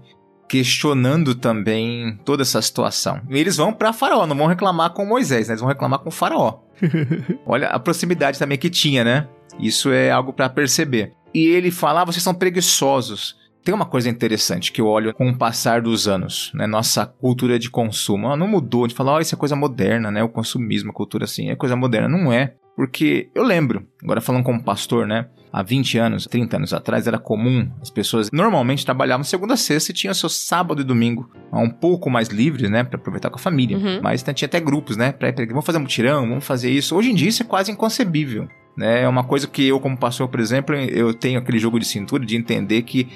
[0.48, 3.22] questionando também toda essa situação.
[3.30, 5.54] E eles vão para Faraó, não vão reclamar com Moisés, né?
[5.54, 6.60] Eles vão reclamar com Faraó.
[7.46, 9.28] Olha a proximidade também que tinha, né?
[9.60, 11.14] Isso é algo para perceber.
[11.34, 13.36] E ele fala: ah, vocês são preguiçosos.
[13.64, 16.68] Tem uma coisa interessante que eu olho com o passar dos anos, né?
[16.68, 18.28] Nossa cultura de consumo.
[18.28, 18.86] Ela não mudou.
[18.86, 20.22] A gente fala, oh, isso é coisa moderna, né?
[20.22, 22.08] O consumismo, a cultura assim, é coisa moderna.
[22.08, 22.54] Não é.
[22.76, 25.28] Porque eu lembro, agora falando como pastor, né?
[25.52, 29.92] Há 20 anos, 30 anos atrás, era comum as pessoas normalmente trabalhavam segunda a sexta
[29.92, 32.84] e tinham seu sábado e domingo um pouco mais livres, né?
[32.84, 33.78] Para aproveitar com a família.
[33.78, 34.02] Uhum.
[34.04, 35.14] Mas tinha até grupos, né?
[35.14, 36.94] Pra, pra, vamos fazer mutirão, vamos fazer isso.
[36.96, 38.50] Hoje em dia isso é quase inconcebível.
[38.76, 39.04] Né?
[39.04, 42.26] É uma coisa que eu, como pastor, por exemplo, eu tenho aquele jogo de cintura
[42.26, 43.08] de entender que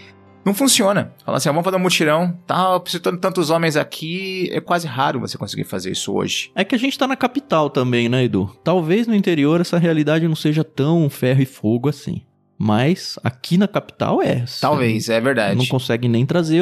[0.43, 1.13] não funciona.
[1.25, 5.19] Fala assim, vamos fazer um mutirão, tá, precisando de tantos homens aqui, é quase raro
[5.19, 6.51] você conseguir fazer isso hoje.
[6.55, 8.55] É que a gente tá na capital também, né, Edu?
[8.63, 12.23] Talvez no interior essa realidade não seja tão ferro e fogo assim.
[12.61, 14.43] Mas aqui na capital é.
[14.59, 15.57] Talvez, é verdade.
[15.57, 16.61] Não consegue nem trazer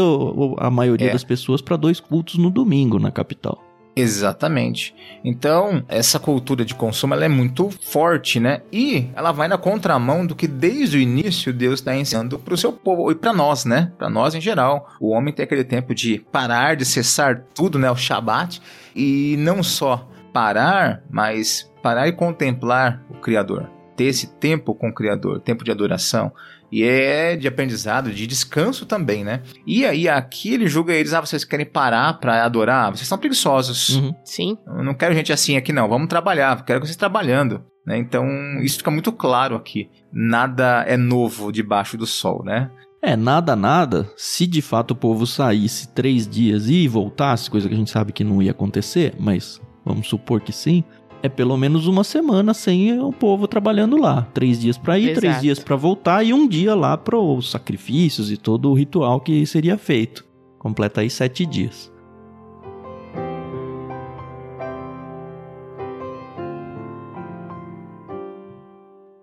[0.59, 1.11] a maioria é.
[1.11, 3.66] das pessoas para dois cultos no domingo na capital.
[3.99, 4.93] Exatamente.
[5.23, 8.61] Então, essa cultura de consumo ela é muito forte, né?
[8.71, 12.57] E ela vai na contramão do que desde o início Deus está ensinando para o
[12.57, 13.91] seu povo e para nós, né?
[13.97, 14.87] Para nós em geral.
[15.01, 17.89] O homem tem aquele tempo de parar, de cessar tudo, né?
[17.89, 18.61] O Shabat.
[18.95, 23.67] E não só parar, mas parar e contemplar o Criador.
[23.95, 26.31] Ter esse tempo com o Criador, tempo de adoração.
[26.71, 29.41] E é de aprendizado, de descanso também, né?
[29.65, 32.91] E aí aqui ele julga eles, ah, vocês querem parar para adorar?
[32.91, 33.95] Vocês são preguiçosos.
[33.95, 34.13] Uhum.
[34.23, 34.57] Sim.
[34.67, 37.63] Eu não quero gente assim aqui não, vamos trabalhar, quero vocês trabalhando.
[37.85, 37.97] Né?
[37.97, 38.25] Então
[38.61, 39.89] isso fica muito claro aqui.
[40.11, 42.69] Nada é novo debaixo do sol, né?
[43.01, 44.09] É, nada, nada.
[44.17, 48.11] Se de fato o povo saísse três dias e voltasse, coisa que a gente sabe
[48.11, 50.83] que não ia acontecer, mas vamos supor que sim,
[51.21, 54.23] é pelo menos uma semana sem o povo trabalhando lá.
[54.33, 55.19] Três dias para ir, Exato.
[55.19, 59.19] três dias para voltar e um dia lá para os sacrifícios e todo o ritual
[59.19, 60.25] que seria feito.
[60.59, 61.91] Completa aí sete dias.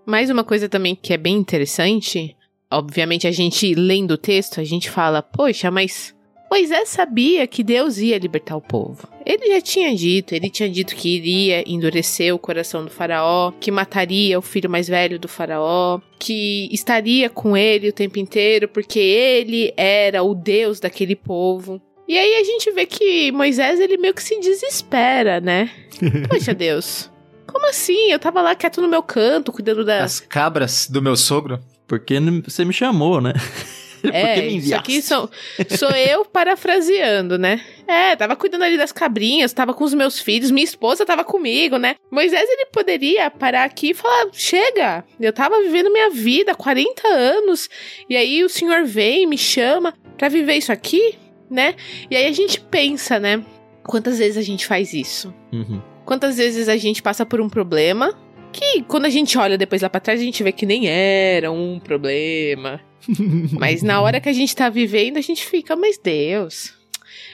[0.06, 2.36] Mais uma coisa também que é bem interessante,
[2.70, 6.14] obviamente a gente lendo o texto, a gente fala, poxa, mas
[6.54, 9.08] Moisés sabia que Deus ia libertar o povo.
[9.26, 13.72] Ele já tinha dito, ele tinha dito que iria endurecer o coração do faraó, que
[13.72, 19.00] mataria o filho mais velho do faraó, que estaria com ele o tempo inteiro, porque
[19.00, 21.82] ele era o Deus daquele povo.
[22.06, 25.68] E aí a gente vê que Moisés, ele meio que se desespera, né?
[26.30, 27.10] Poxa Deus,
[27.48, 28.12] como assim?
[28.12, 30.04] Eu tava lá quieto no meu canto, cuidando das...
[30.04, 31.58] As cabras do meu sogro.
[31.88, 33.32] Porque você me chamou, né?
[34.14, 35.30] É, isso aqui sou,
[35.76, 37.60] sou eu parafraseando, né?
[37.86, 41.76] É, tava cuidando ali das cabrinhas, tava com os meus filhos, minha esposa tava comigo,
[41.78, 41.96] né?
[42.10, 47.68] Moisés, ele poderia parar aqui e falar: chega, eu tava vivendo minha vida 40 anos,
[48.08, 51.18] e aí o senhor vem e me chama pra viver isso aqui,
[51.50, 51.74] né?
[52.10, 53.44] E aí a gente pensa, né?
[53.82, 55.34] Quantas vezes a gente faz isso?
[55.52, 55.82] Uhum.
[56.04, 58.14] Quantas vezes a gente passa por um problema
[58.54, 61.50] que quando a gente olha depois lá pra trás, a gente vê que nem era
[61.50, 62.80] um problema.
[63.58, 66.72] mas na hora que a gente tá vivendo, a gente fica, mas Deus,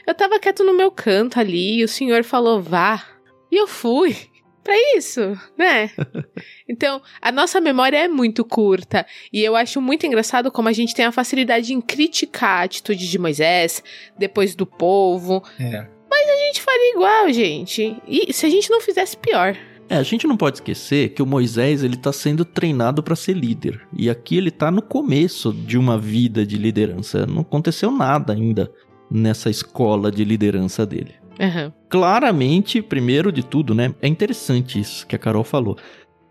[0.06, 3.04] eu tava quieto no meu canto ali, e o senhor falou vá,
[3.50, 4.16] e eu fui.
[4.62, 5.90] Pra isso, né?
[6.68, 9.04] Então, a nossa memória é muito curta.
[9.32, 13.10] E eu acho muito engraçado como a gente tem a facilidade em criticar a atitude
[13.10, 13.82] de Moisés,
[14.16, 15.42] depois do povo.
[15.58, 15.84] É.
[16.08, 17.96] Mas a gente faria igual, gente.
[18.06, 19.56] E se a gente não fizesse pior.
[19.90, 23.32] É, a gente não pode esquecer que o Moisés ele está sendo treinado para ser
[23.32, 23.80] líder.
[23.92, 27.26] E aqui ele está no começo de uma vida de liderança.
[27.26, 28.70] Não aconteceu nada ainda
[29.10, 31.14] nessa escola de liderança dele.
[31.40, 31.72] Uhum.
[31.88, 33.92] Claramente, primeiro de tudo, né?
[34.00, 35.76] É interessante isso que a Carol falou.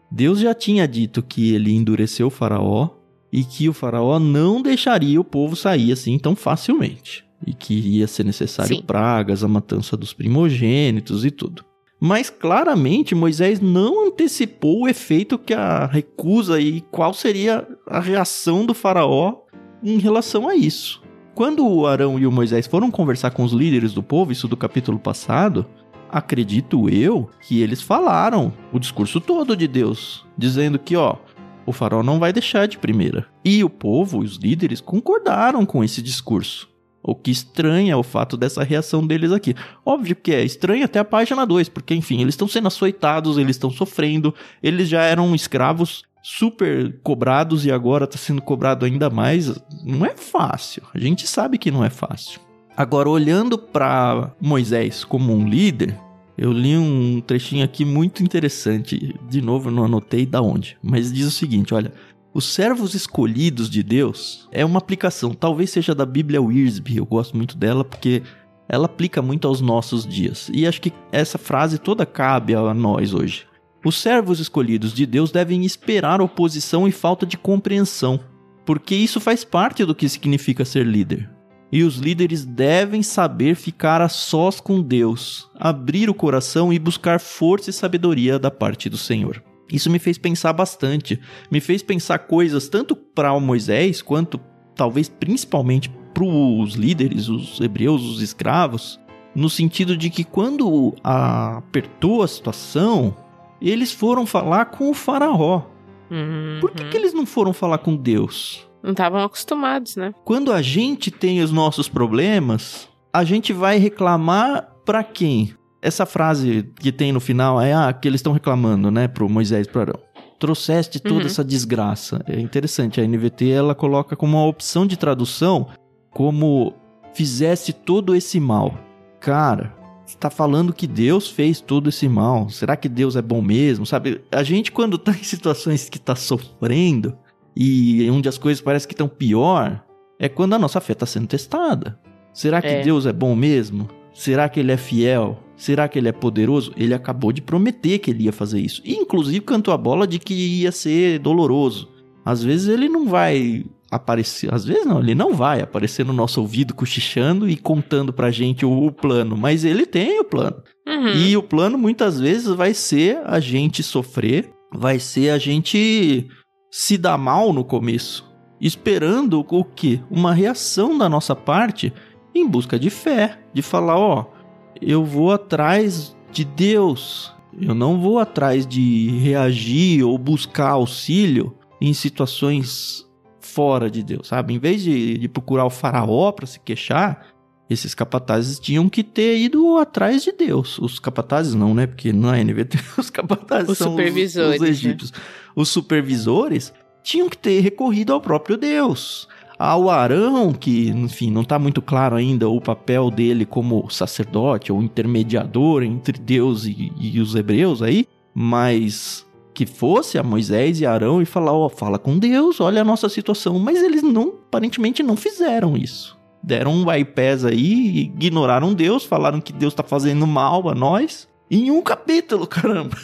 [0.10, 2.92] Deus já tinha dito que ele endureceu o faraó
[3.30, 7.26] e que o faraó não deixaria o povo sair assim tão facilmente.
[7.46, 8.84] E que ia ser necessário Sim.
[8.84, 11.69] pragas, a matança dos primogênitos e tudo.
[12.00, 18.66] Mas claramente Moisés não antecipou o efeito que a recusa e qual seria a reação
[18.66, 19.36] do faraó
[19.84, 21.02] em relação a isso.
[21.36, 24.58] Quando o Arão e o Moisés foram conversar com os líderes do povo, isso do
[24.58, 25.66] capítulo passado,
[26.10, 31.18] acredito eu que eles falaram o discurso todo de Deus, dizendo que, ó,
[31.66, 33.28] o faraó não vai deixar de primeira.
[33.44, 36.70] E o povo, os líderes, concordaram com esse discurso.
[37.10, 39.56] O que estranha o fato dessa reação deles aqui.
[39.86, 43.56] Óbvio que é estranho até a página 2, porque enfim, eles estão sendo açoitados, eles
[43.56, 49.60] estão sofrendo, eles já eram escravos super cobrados e agora está sendo cobrado ainda mais.
[49.84, 50.84] Não é fácil.
[50.94, 52.40] A gente sabe que não é fácil.
[52.78, 55.98] Agora, olhando para Moisés como um líder,
[56.38, 59.16] eu li um trechinho aqui muito interessante.
[59.28, 61.92] De novo, eu não anotei da onde, mas diz o seguinte: olha.
[62.32, 67.36] Os servos escolhidos de Deus é uma aplicação, talvez seja da Bíblia Wiersbe, eu gosto
[67.36, 68.22] muito dela porque
[68.68, 70.48] ela aplica muito aos nossos dias.
[70.54, 73.48] E acho que essa frase toda cabe a nós hoje.
[73.84, 78.20] Os servos escolhidos de Deus devem esperar oposição e falta de compreensão,
[78.64, 81.28] porque isso faz parte do que significa ser líder.
[81.72, 87.20] E os líderes devem saber ficar a sós com Deus, abrir o coração e buscar
[87.20, 89.42] força e sabedoria da parte do Senhor.
[89.72, 91.20] Isso me fez pensar bastante,
[91.52, 94.40] me fez pensar coisas tanto para o Moisés quanto
[94.76, 99.00] talvez principalmente para os líderes, os hebreus, os escravos,
[99.36, 103.16] no sentido de que quando apertou a situação,
[103.62, 105.64] eles foram falar com o faraó.
[106.10, 106.58] Uhum.
[106.60, 108.68] Por que, que eles não foram falar com Deus?
[108.82, 110.14] Não estavam acostumados, né?
[110.24, 115.54] Quando a gente tem os nossos problemas, a gente vai reclamar para quem?
[115.82, 119.66] Essa frase que tem no final é ah, que eles estão reclamando, né, pro Moisés
[119.66, 120.00] e pro Arão.
[120.38, 121.26] Trouxeste toda Uhum.
[121.26, 122.22] essa desgraça.
[122.28, 125.68] É interessante, a NVT ela coloca como uma opção de tradução
[126.12, 126.74] como
[127.14, 128.78] fizesse todo esse mal.
[129.20, 129.74] Cara,
[130.06, 132.50] você tá falando que Deus fez todo esse mal.
[132.50, 133.86] Será que Deus é bom mesmo?
[133.86, 137.18] Sabe, a gente quando tá em situações que tá sofrendo
[137.56, 139.84] e onde as coisas parecem que estão pior,
[140.18, 142.00] é quando a nossa fé tá sendo testada.
[142.34, 142.82] Será que É.
[142.82, 143.90] Deus é bom mesmo?
[144.14, 145.38] Será que ele é fiel?
[145.60, 146.72] Será que ele é poderoso?
[146.78, 148.82] Ele acabou de prometer que ele ia fazer isso.
[148.86, 151.90] E inclusive cantou a bola de que ia ser doloroso.
[152.24, 156.40] Às vezes ele não vai aparecer, às vezes não, ele não vai aparecer no nosso
[156.40, 160.56] ouvido cochichando e contando pra gente o, o plano, mas ele tem o plano.
[160.88, 161.10] Uhum.
[161.10, 166.26] E o plano muitas vezes vai ser a gente sofrer, vai ser a gente
[166.72, 168.26] se dar mal no começo,
[168.62, 170.00] esperando o quê?
[170.10, 171.92] Uma reação da nossa parte
[172.34, 174.39] em busca de fé, de falar, ó,
[174.82, 177.34] eu vou atrás de Deus.
[177.60, 183.06] Eu não vou atrás de reagir ou buscar auxílio em situações
[183.40, 184.54] fora de Deus, sabe?
[184.54, 187.26] Em vez de, de procurar o faraó para se queixar,
[187.70, 190.80] esses capatazes tinham que ter ido atrás de Deus.
[190.80, 191.86] Os capatazes não, né?
[191.86, 195.12] Porque na NVT os capatazes os são supervisores, os, os egípcios.
[195.12, 195.20] Né?
[195.56, 196.74] Os supervisores
[197.04, 199.28] tinham que ter recorrido ao próprio Deus.
[199.60, 204.82] Ao Arão, que, enfim, não está muito claro ainda o papel dele como sacerdote ou
[204.82, 211.22] intermediador entre Deus e, e os hebreus aí, mas que fosse a Moisés e Arão
[211.22, 215.04] e falar, ó, oh, fala com Deus, olha a nossa situação, mas eles não, aparentemente
[215.04, 216.18] não fizeram isso.
[216.42, 221.28] Deram um bypass aí, ignoraram Deus, falaram que Deus tá fazendo mal a nós.
[221.52, 222.98] Em um capítulo, caramba.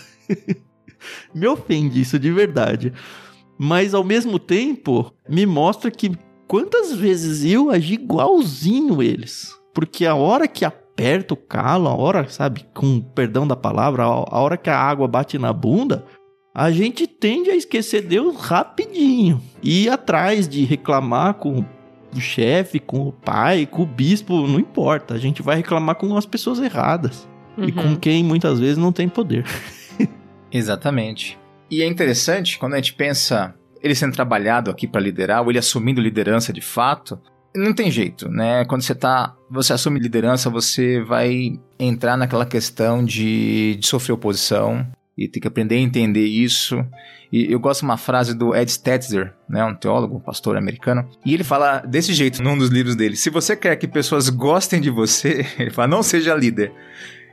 [1.34, 2.94] Me ofende isso de verdade.
[3.58, 6.12] Mas ao mesmo tempo, me mostra que
[6.48, 9.56] quantas vezes eu agi igualzinho eles.
[9.74, 14.40] Porque a hora que aperta o calo, a hora, sabe, com perdão da palavra, a
[14.40, 16.06] hora que a água bate na bunda,
[16.54, 19.42] a gente tende a esquecer Deus rapidinho.
[19.62, 21.66] E ir atrás de reclamar com
[22.16, 25.14] o chefe, com o pai, com o bispo, não importa.
[25.14, 27.28] A gente vai reclamar com as pessoas erradas.
[27.58, 27.66] Uhum.
[27.66, 27.96] E com uhum.
[27.98, 29.46] quem muitas vezes não tem poder.
[30.50, 31.38] Exatamente.
[31.70, 33.54] E é interessante quando a gente pensa
[33.86, 37.20] ele sendo trabalhado aqui para liderar, ou ele assumindo liderança de fato,
[37.56, 38.66] não tem jeito, né?
[38.66, 44.86] Quando você tá, você assume liderança, você vai entrar naquela questão de, de sofrer oposição
[45.16, 46.84] e ter que aprender a entender isso.
[47.32, 51.08] E eu gosto de uma frase do Ed Stetzer, né, um teólogo, um pastor americano,
[51.24, 54.82] e ele fala desse jeito num dos livros dele: se você quer que pessoas gostem
[54.82, 56.74] de você, ele fala, não seja líder.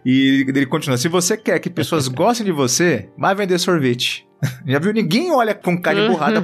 [0.05, 4.27] E ele continua: se você quer que pessoas gostem de você, vai vender sorvete.
[4.67, 4.93] Já viu?
[4.93, 6.43] Ninguém olha com cara de borrada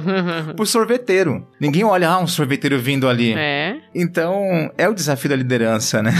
[0.55, 1.45] pro sorveteiro.
[1.59, 3.33] Ninguém olha, ah, um sorveteiro vindo ali.
[3.33, 3.77] É.
[3.93, 6.11] Então, é o desafio da liderança, né?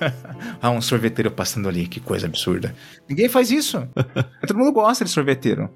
[0.60, 2.74] ah, um sorveteiro passando ali, que coisa absurda.
[3.08, 3.86] Ninguém faz isso.
[4.46, 5.70] Todo mundo gosta de sorveteiro.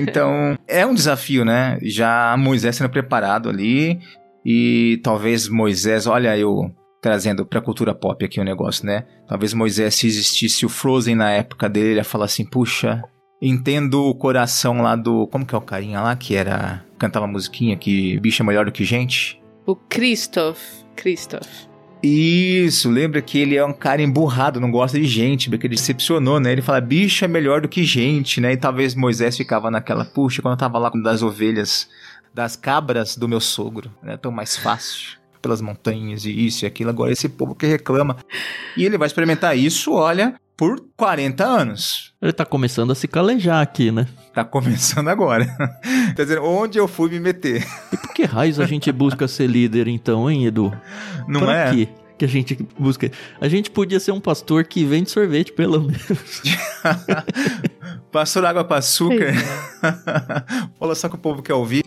[0.00, 1.78] Então, é um desafio, né?
[1.82, 4.00] Já Moisés sendo preparado ali.
[4.44, 9.04] E talvez Moisés, olha, eu trazendo pra cultura pop aqui o negócio, né?
[9.28, 13.02] Talvez Moisés, se existisse o Frozen na época dele, ele ia falar assim: puxa,
[13.40, 15.26] entendo o coração lá do.
[15.28, 16.84] Como que é o carinha lá que era.
[16.98, 19.40] Cantava musiquinha que bicho é melhor do que gente?
[19.66, 20.60] O Christoph.
[20.96, 21.70] Christoph.
[22.02, 26.40] Isso, lembra que ele é um cara emburrado, não gosta de gente, porque ele decepcionou,
[26.40, 26.50] né?
[26.50, 28.52] Ele fala, bicho é melhor do que gente, né?
[28.52, 31.88] E talvez Moisés ficava naquela, puxa, quando eu tava lá com das ovelhas,
[32.32, 34.16] das cabras do meu sogro, né?
[34.16, 36.90] Tão mais fácil pelas montanhas e isso e aquilo.
[36.90, 38.16] Agora esse povo que reclama.
[38.76, 42.12] E ele vai experimentar isso, olha, por 40 anos.
[42.20, 44.06] Ele tá começando a se calejar aqui, né?
[44.34, 45.46] Tá começando agora.
[46.14, 47.66] Quer dizer, onde eu fui me meter?
[47.90, 50.70] E por que raios a gente busca ser líder então, hein, Edu?
[51.26, 51.74] Não pra é?
[51.74, 51.88] Quê?
[52.18, 53.10] que a gente busca.
[53.40, 56.42] A gente podia ser um pastor que vende sorvete, pelo menos.
[58.12, 59.32] pastor água para açúcar.
[60.78, 61.82] Olha só que o povo quer ouvir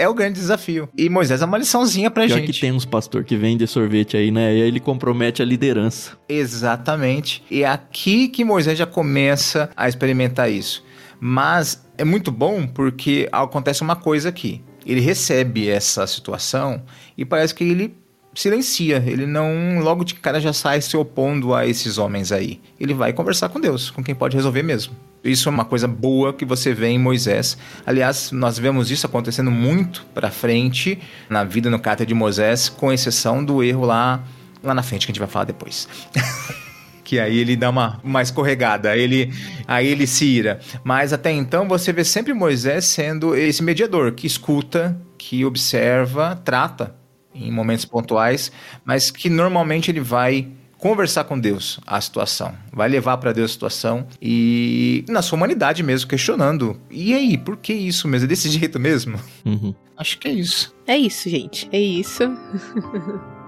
[0.00, 0.88] é o grande desafio.
[0.96, 2.52] E Moisés é uma liçãozinha pra Pior gente.
[2.52, 4.56] que tem uns pastor que vende sorvete aí, né?
[4.56, 6.12] E aí ele compromete a liderança.
[6.26, 7.44] Exatamente.
[7.50, 10.82] E é aqui que Moisés já começa a experimentar isso.
[11.20, 14.62] Mas é muito bom porque acontece uma coisa aqui.
[14.86, 16.82] Ele recebe essa situação
[17.16, 17.94] e parece que ele
[18.32, 22.58] silencia, ele não logo de cara já sai se opondo a esses homens aí.
[22.78, 24.94] Ele vai conversar com Deus, com quem pode resolver mesmo.
[25.22, 27.58] Isso é uma coisa boa que você vê em Moisés.
[27.84, 30.98] Aliás, nós vemos isso acontecendo muito para frente
[31.28, 34.24] na vida no caráter de Moisés, com exceção do erro lá
[34.62, 35.88] lá na frente que a gente vai falar depois.
[37.04, 39.32] que aí ele dá uma, uma escorregada, aí ele,
[39.66, 40.60] aí ele se ira.
[40.84, 46.94] Mas até então você vê sempre Moisés sendo esse mediador que escuta, que observa, trata
[47.34, 48.52] em momentos pontuais,
[48.84, 50.48] mas que normalmente ele vai
[50.80, 55.82] conversar com Deus a situação, vai levar para Deus a situação e na sua humanidade
[55.82, 56.80] mesmo, questionando.
[56.90, 58.26] E aí, por que isso mesmo?
[58.26, 59.18] É desse jeito mesmo?
[59.44, 59.74] Uhum.
[59.96, 60.74] Acho que é isso.
[60.86, 61.68] É isso, gente.
[61.70, 62.24] É isso.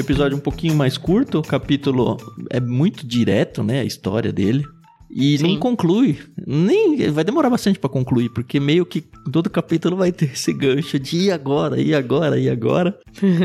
[0.00, 2.16] episódio um pouquinho mais curto, o capítulo
[2.50, 4.64] é muito direto, né, a história dele.
[5.10, 5.54] E Sim.
[5.54, 6.18] não conclui.
[6.46, 10.98] Nem vai demorar bastante para concluir, porque meio que todo capítulo vai ter esse gancho
[11.00, 12.96] de e agora, e agora, e agora,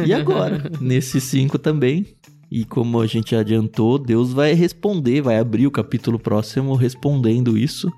[0.06, 0.70] e agora.
[0.80, 2.06] Nesse cinco também.
[2.52, 7.92] E como a gente adiantou, Deus vai responder, vai abrir o capítulo próximo respondendo isso.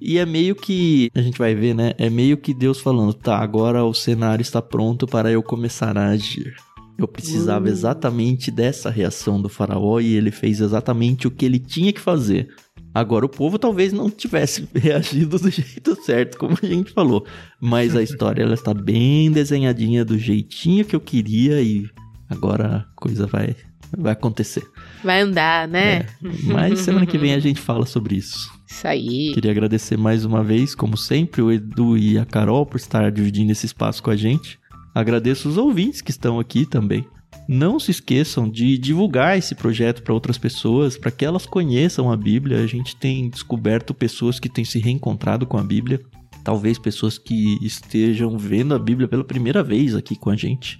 [0.00, 1.94] E é meio que, a gente vai ver, né?
[1.96, 6.08] É meio que Deus falando, tá, agora o cenário está pronto para eu começar a
[6.08, 6.54] agir.
[6.96, 11.92] Eu precisava exatamente dessa reação do faraó e ele fez exatamente o que ele tinha
[11.92, 12.48] que fazer.
[12.94, 17.26] Agora o povo talvez não tivesse reagido do jeito certo, como a gente falou,
[17.60, 21.90] mas a história ela está bem desenhadinha do jeitinho que eu queria e
[22.30, 23.56] agora a coisa vai
[23.96, 24.62] vai acontecer.
[25.02, 25.98] Vai andar, né?
[25.98, 26.06] É.
[26.44, 28.50] Mas semana que vem a gente fala sobre isso.
[28.68, 29.32] Isso aí.
[29.34, 33.52] Queria agradecer mais uma vez, como sempre, o Edu e a Carol por estar dividindo
[33.52, 34.58] esse espaço com a gente.
[34.94, 37.04] Agradeço os ouvintes que estão aqui também.
[37.48, 42.16] Não se esqueçam de divulgar esse projeto para outras pessoas, para que elas conheçam a
[42.16, 42.62] Bíblia.
[42.62, 46.00] A gente tem descoberto pessoas que têm se reencontrado com a Bíblia,
[46.44, 50.78] talvez pessoas que estejam vendo a Bíblia pela primeira vez aqui com a gente.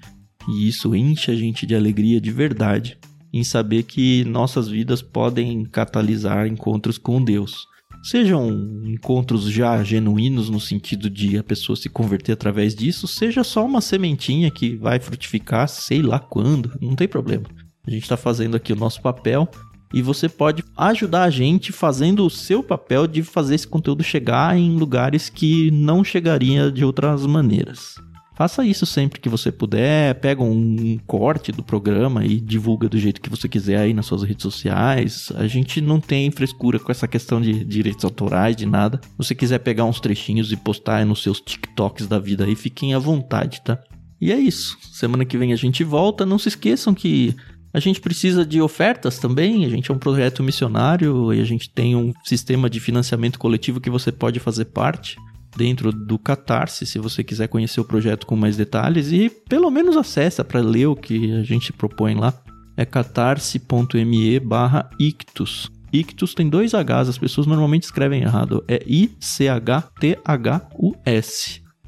[0.48, 2.98] E isso enche a gente de alegria de verdade
[3.32, 7.66] em saber que nossas vidas podem catalisar encontros com Deus.
[8.04, 8.50] Sejam
[8.84, 13.80] encontros já genuínos no sentido de a pessoa se converter através disso, seja só uma
[13.80, 17.44] sementinha que vai frutificar sei lá quando, não tem problema.
[17.86, 19.48] A gente está fazendo aqui o nosso papel
[19.94, 24.54] e você pode ajudar a gente fazendo o seu papel de fazer esse conteúdo chegar
[24.54, 27.94] em lugares que não chegaria de outras maneiras.
[28.34, 33.20] Faça isso sempre que você puder, pega um corte do programa e divulga do jeito
[33.20, 35.32] que você quiser aí nas suas redes sociais.
[35.36, 39.00] A gente não tem frescura com essa questão de direitos autorais, de nada.
[39.02, 42.56] Se você quiser pegar uns trechinhos e postar aí nos seus TikToks da vida aí,
[42.56, 43.78] fiquem à vontade, tá?
[44.20, 44.76] E é isso.
[44.92, 46.26] Semana que vem a gente volta.
[46.26, 47.36] Não se esqueçam que
[47.72, 49.64] a gente precisa de ofertas também.
[49.64, 53.80] A gente é um projeto missionário e a gente tem um sistema de financiamento coletivo
[53.80, 55.16] que você pode fazer parte
[55.56, 59.96] dentro do Catarse, se você quiser conhecer o projeto com mais detalhes e pelo menos
[59.96, 62.34] acessa para ler o que a gente propõe lá.
[62.76, 65.70] É catarse.me barra ictus.
[65.92, 68.64] Ictus tem dois Hs, as pessoas normalmente escrevem errado.
[68.66, 69.14] É I-C-H-T-H-U-S.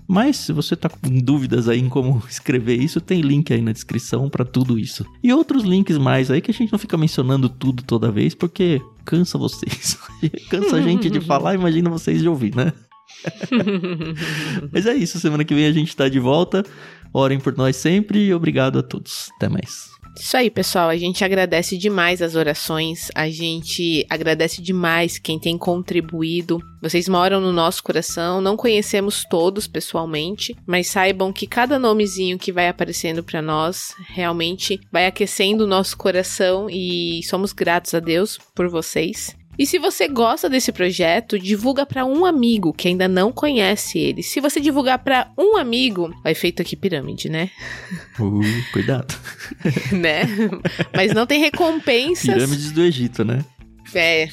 [0.08, 3.72] Mas se você tá com dúvidas aí em como escrever isso, tem link aí na
[3.72, 5.04] descrição para tudo isso.
[5.22, 8.80] E outros links mais aí que a gente não fica mencionando tudo toda vez, porque
[9.04, 9.98] cansa vocês.
[10.48, 12.72] cansa a gente de falar, imagina vocês de ouvir, né?
[14.72, 16.64] Mas é isso, semana que vem a gente tá de volta.
[17.12, 19.30] Orem por nós sempre e obrigado a todos.
[19.36, 19.96] Até mais.
[20.18, 20.88] Isso aí, pessoal.
[20.88, 23.10] A gente agradece demais as orações.
[23.14, 26.58] A gente agradece demais quem tem contribuído.
[26.80, 28.40] Vocês moram no nosso coração.
[28.40, 34.80] Não conhecemos todos pessoalmente, mas saibam que cada nomezinho que vai aparecendo para nós realmente
[34.90, 39.36] vai aquecendo o nosso coração e somos gratos a Deus por vocês.
[39.58, 44.22] E se você gosta desse projeto, divulga para um amigo que ainda não conhece ele.
[44.22, 47.50] Se você divulgar para um amigo, vai feito aqui pirâmide, né?
[48.18, 48.40] Uh,
[48.72, 49.14] cuidado.
[49.92, 50.22] né?
[50.94, 52.34] Mas não tem recompensas.
[52.34, 53.44] Pirâmides do Egito, né?
[53.94, 54.28] É.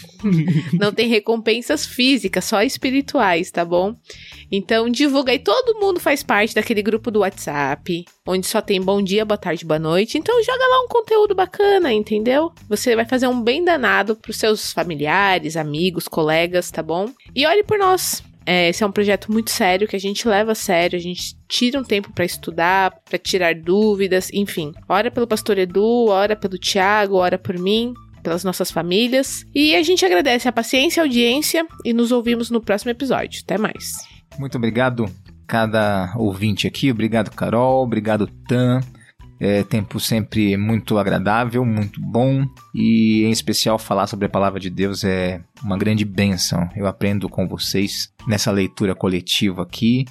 [0.80, 3.96] Não tem recompensas físicas, só espirituais, tá bom?
[4.52, 5.40] Então divulga aí.
[5.40, 9.66] Todo mundo faz parte daquele grupo do WhatsApp, onde só tem bom dia, boa tarde,
[9.66, 10.18] boa noite.
[10.18, 12.52] Então joga lá um conteúdo bacana, entendeu?
[12.70, 17.10] Você vai fazer um bem danado pros seus familiares, amigos, colegas, tá bom?
[17.36, 18.24] E olhe por nós.
[18.46, 21.36] É, esse é um projeto muito sério que a gente leva a sério, a gente
[21.48, 24.74] tira um tempo para estudar, para tirar dúvidas, enfim.
[24.88, 27.94] Ora pelo pastor Edu, ora pelo Tiago, ora por mim,
[28.24, 29.46] pelas nossas famílias.
[29.54, 33.42] E a gente agradece a paciência a audiência e nos ouvimos no próximo episódio.
[33.44, 33.92] Até mais.
[34.40, 35.06] Muito obrigado,
[35.46, 36.90] cada ouvinte aqui.
[36.90, 37.84] Obrigado, Carol.
[37.84, 38.80] Obrigado, Tan.
[39.40, 44.70] É tempo sempre muito agradável, muito bom e em especial falar sobre a palavra de
[44.70, 46.70] Deus é uma grande bênção.
[46.78, 50.06] Eu aprendo com vocês nessa leitura coletiva aqui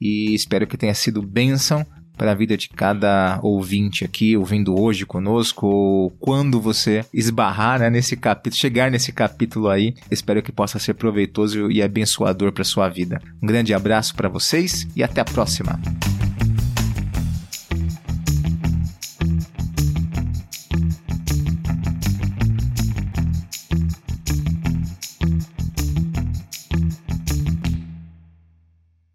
[0.00, 1.84] e espero que tenha sido bênção
[2.18, 7.88] para a vida de cada ouvinte aqui, ouvindo hoje conosco, ou quando você esbarrar né,
[7.88, 9.94] nesse capítulo, chegar nesse capítulo aí.
[10.10, 13.22] Espero que possa ser proveitoso e abençoador para sua vida.
[13.40, 15.80] Um grande abraço para vocês e até a próxima.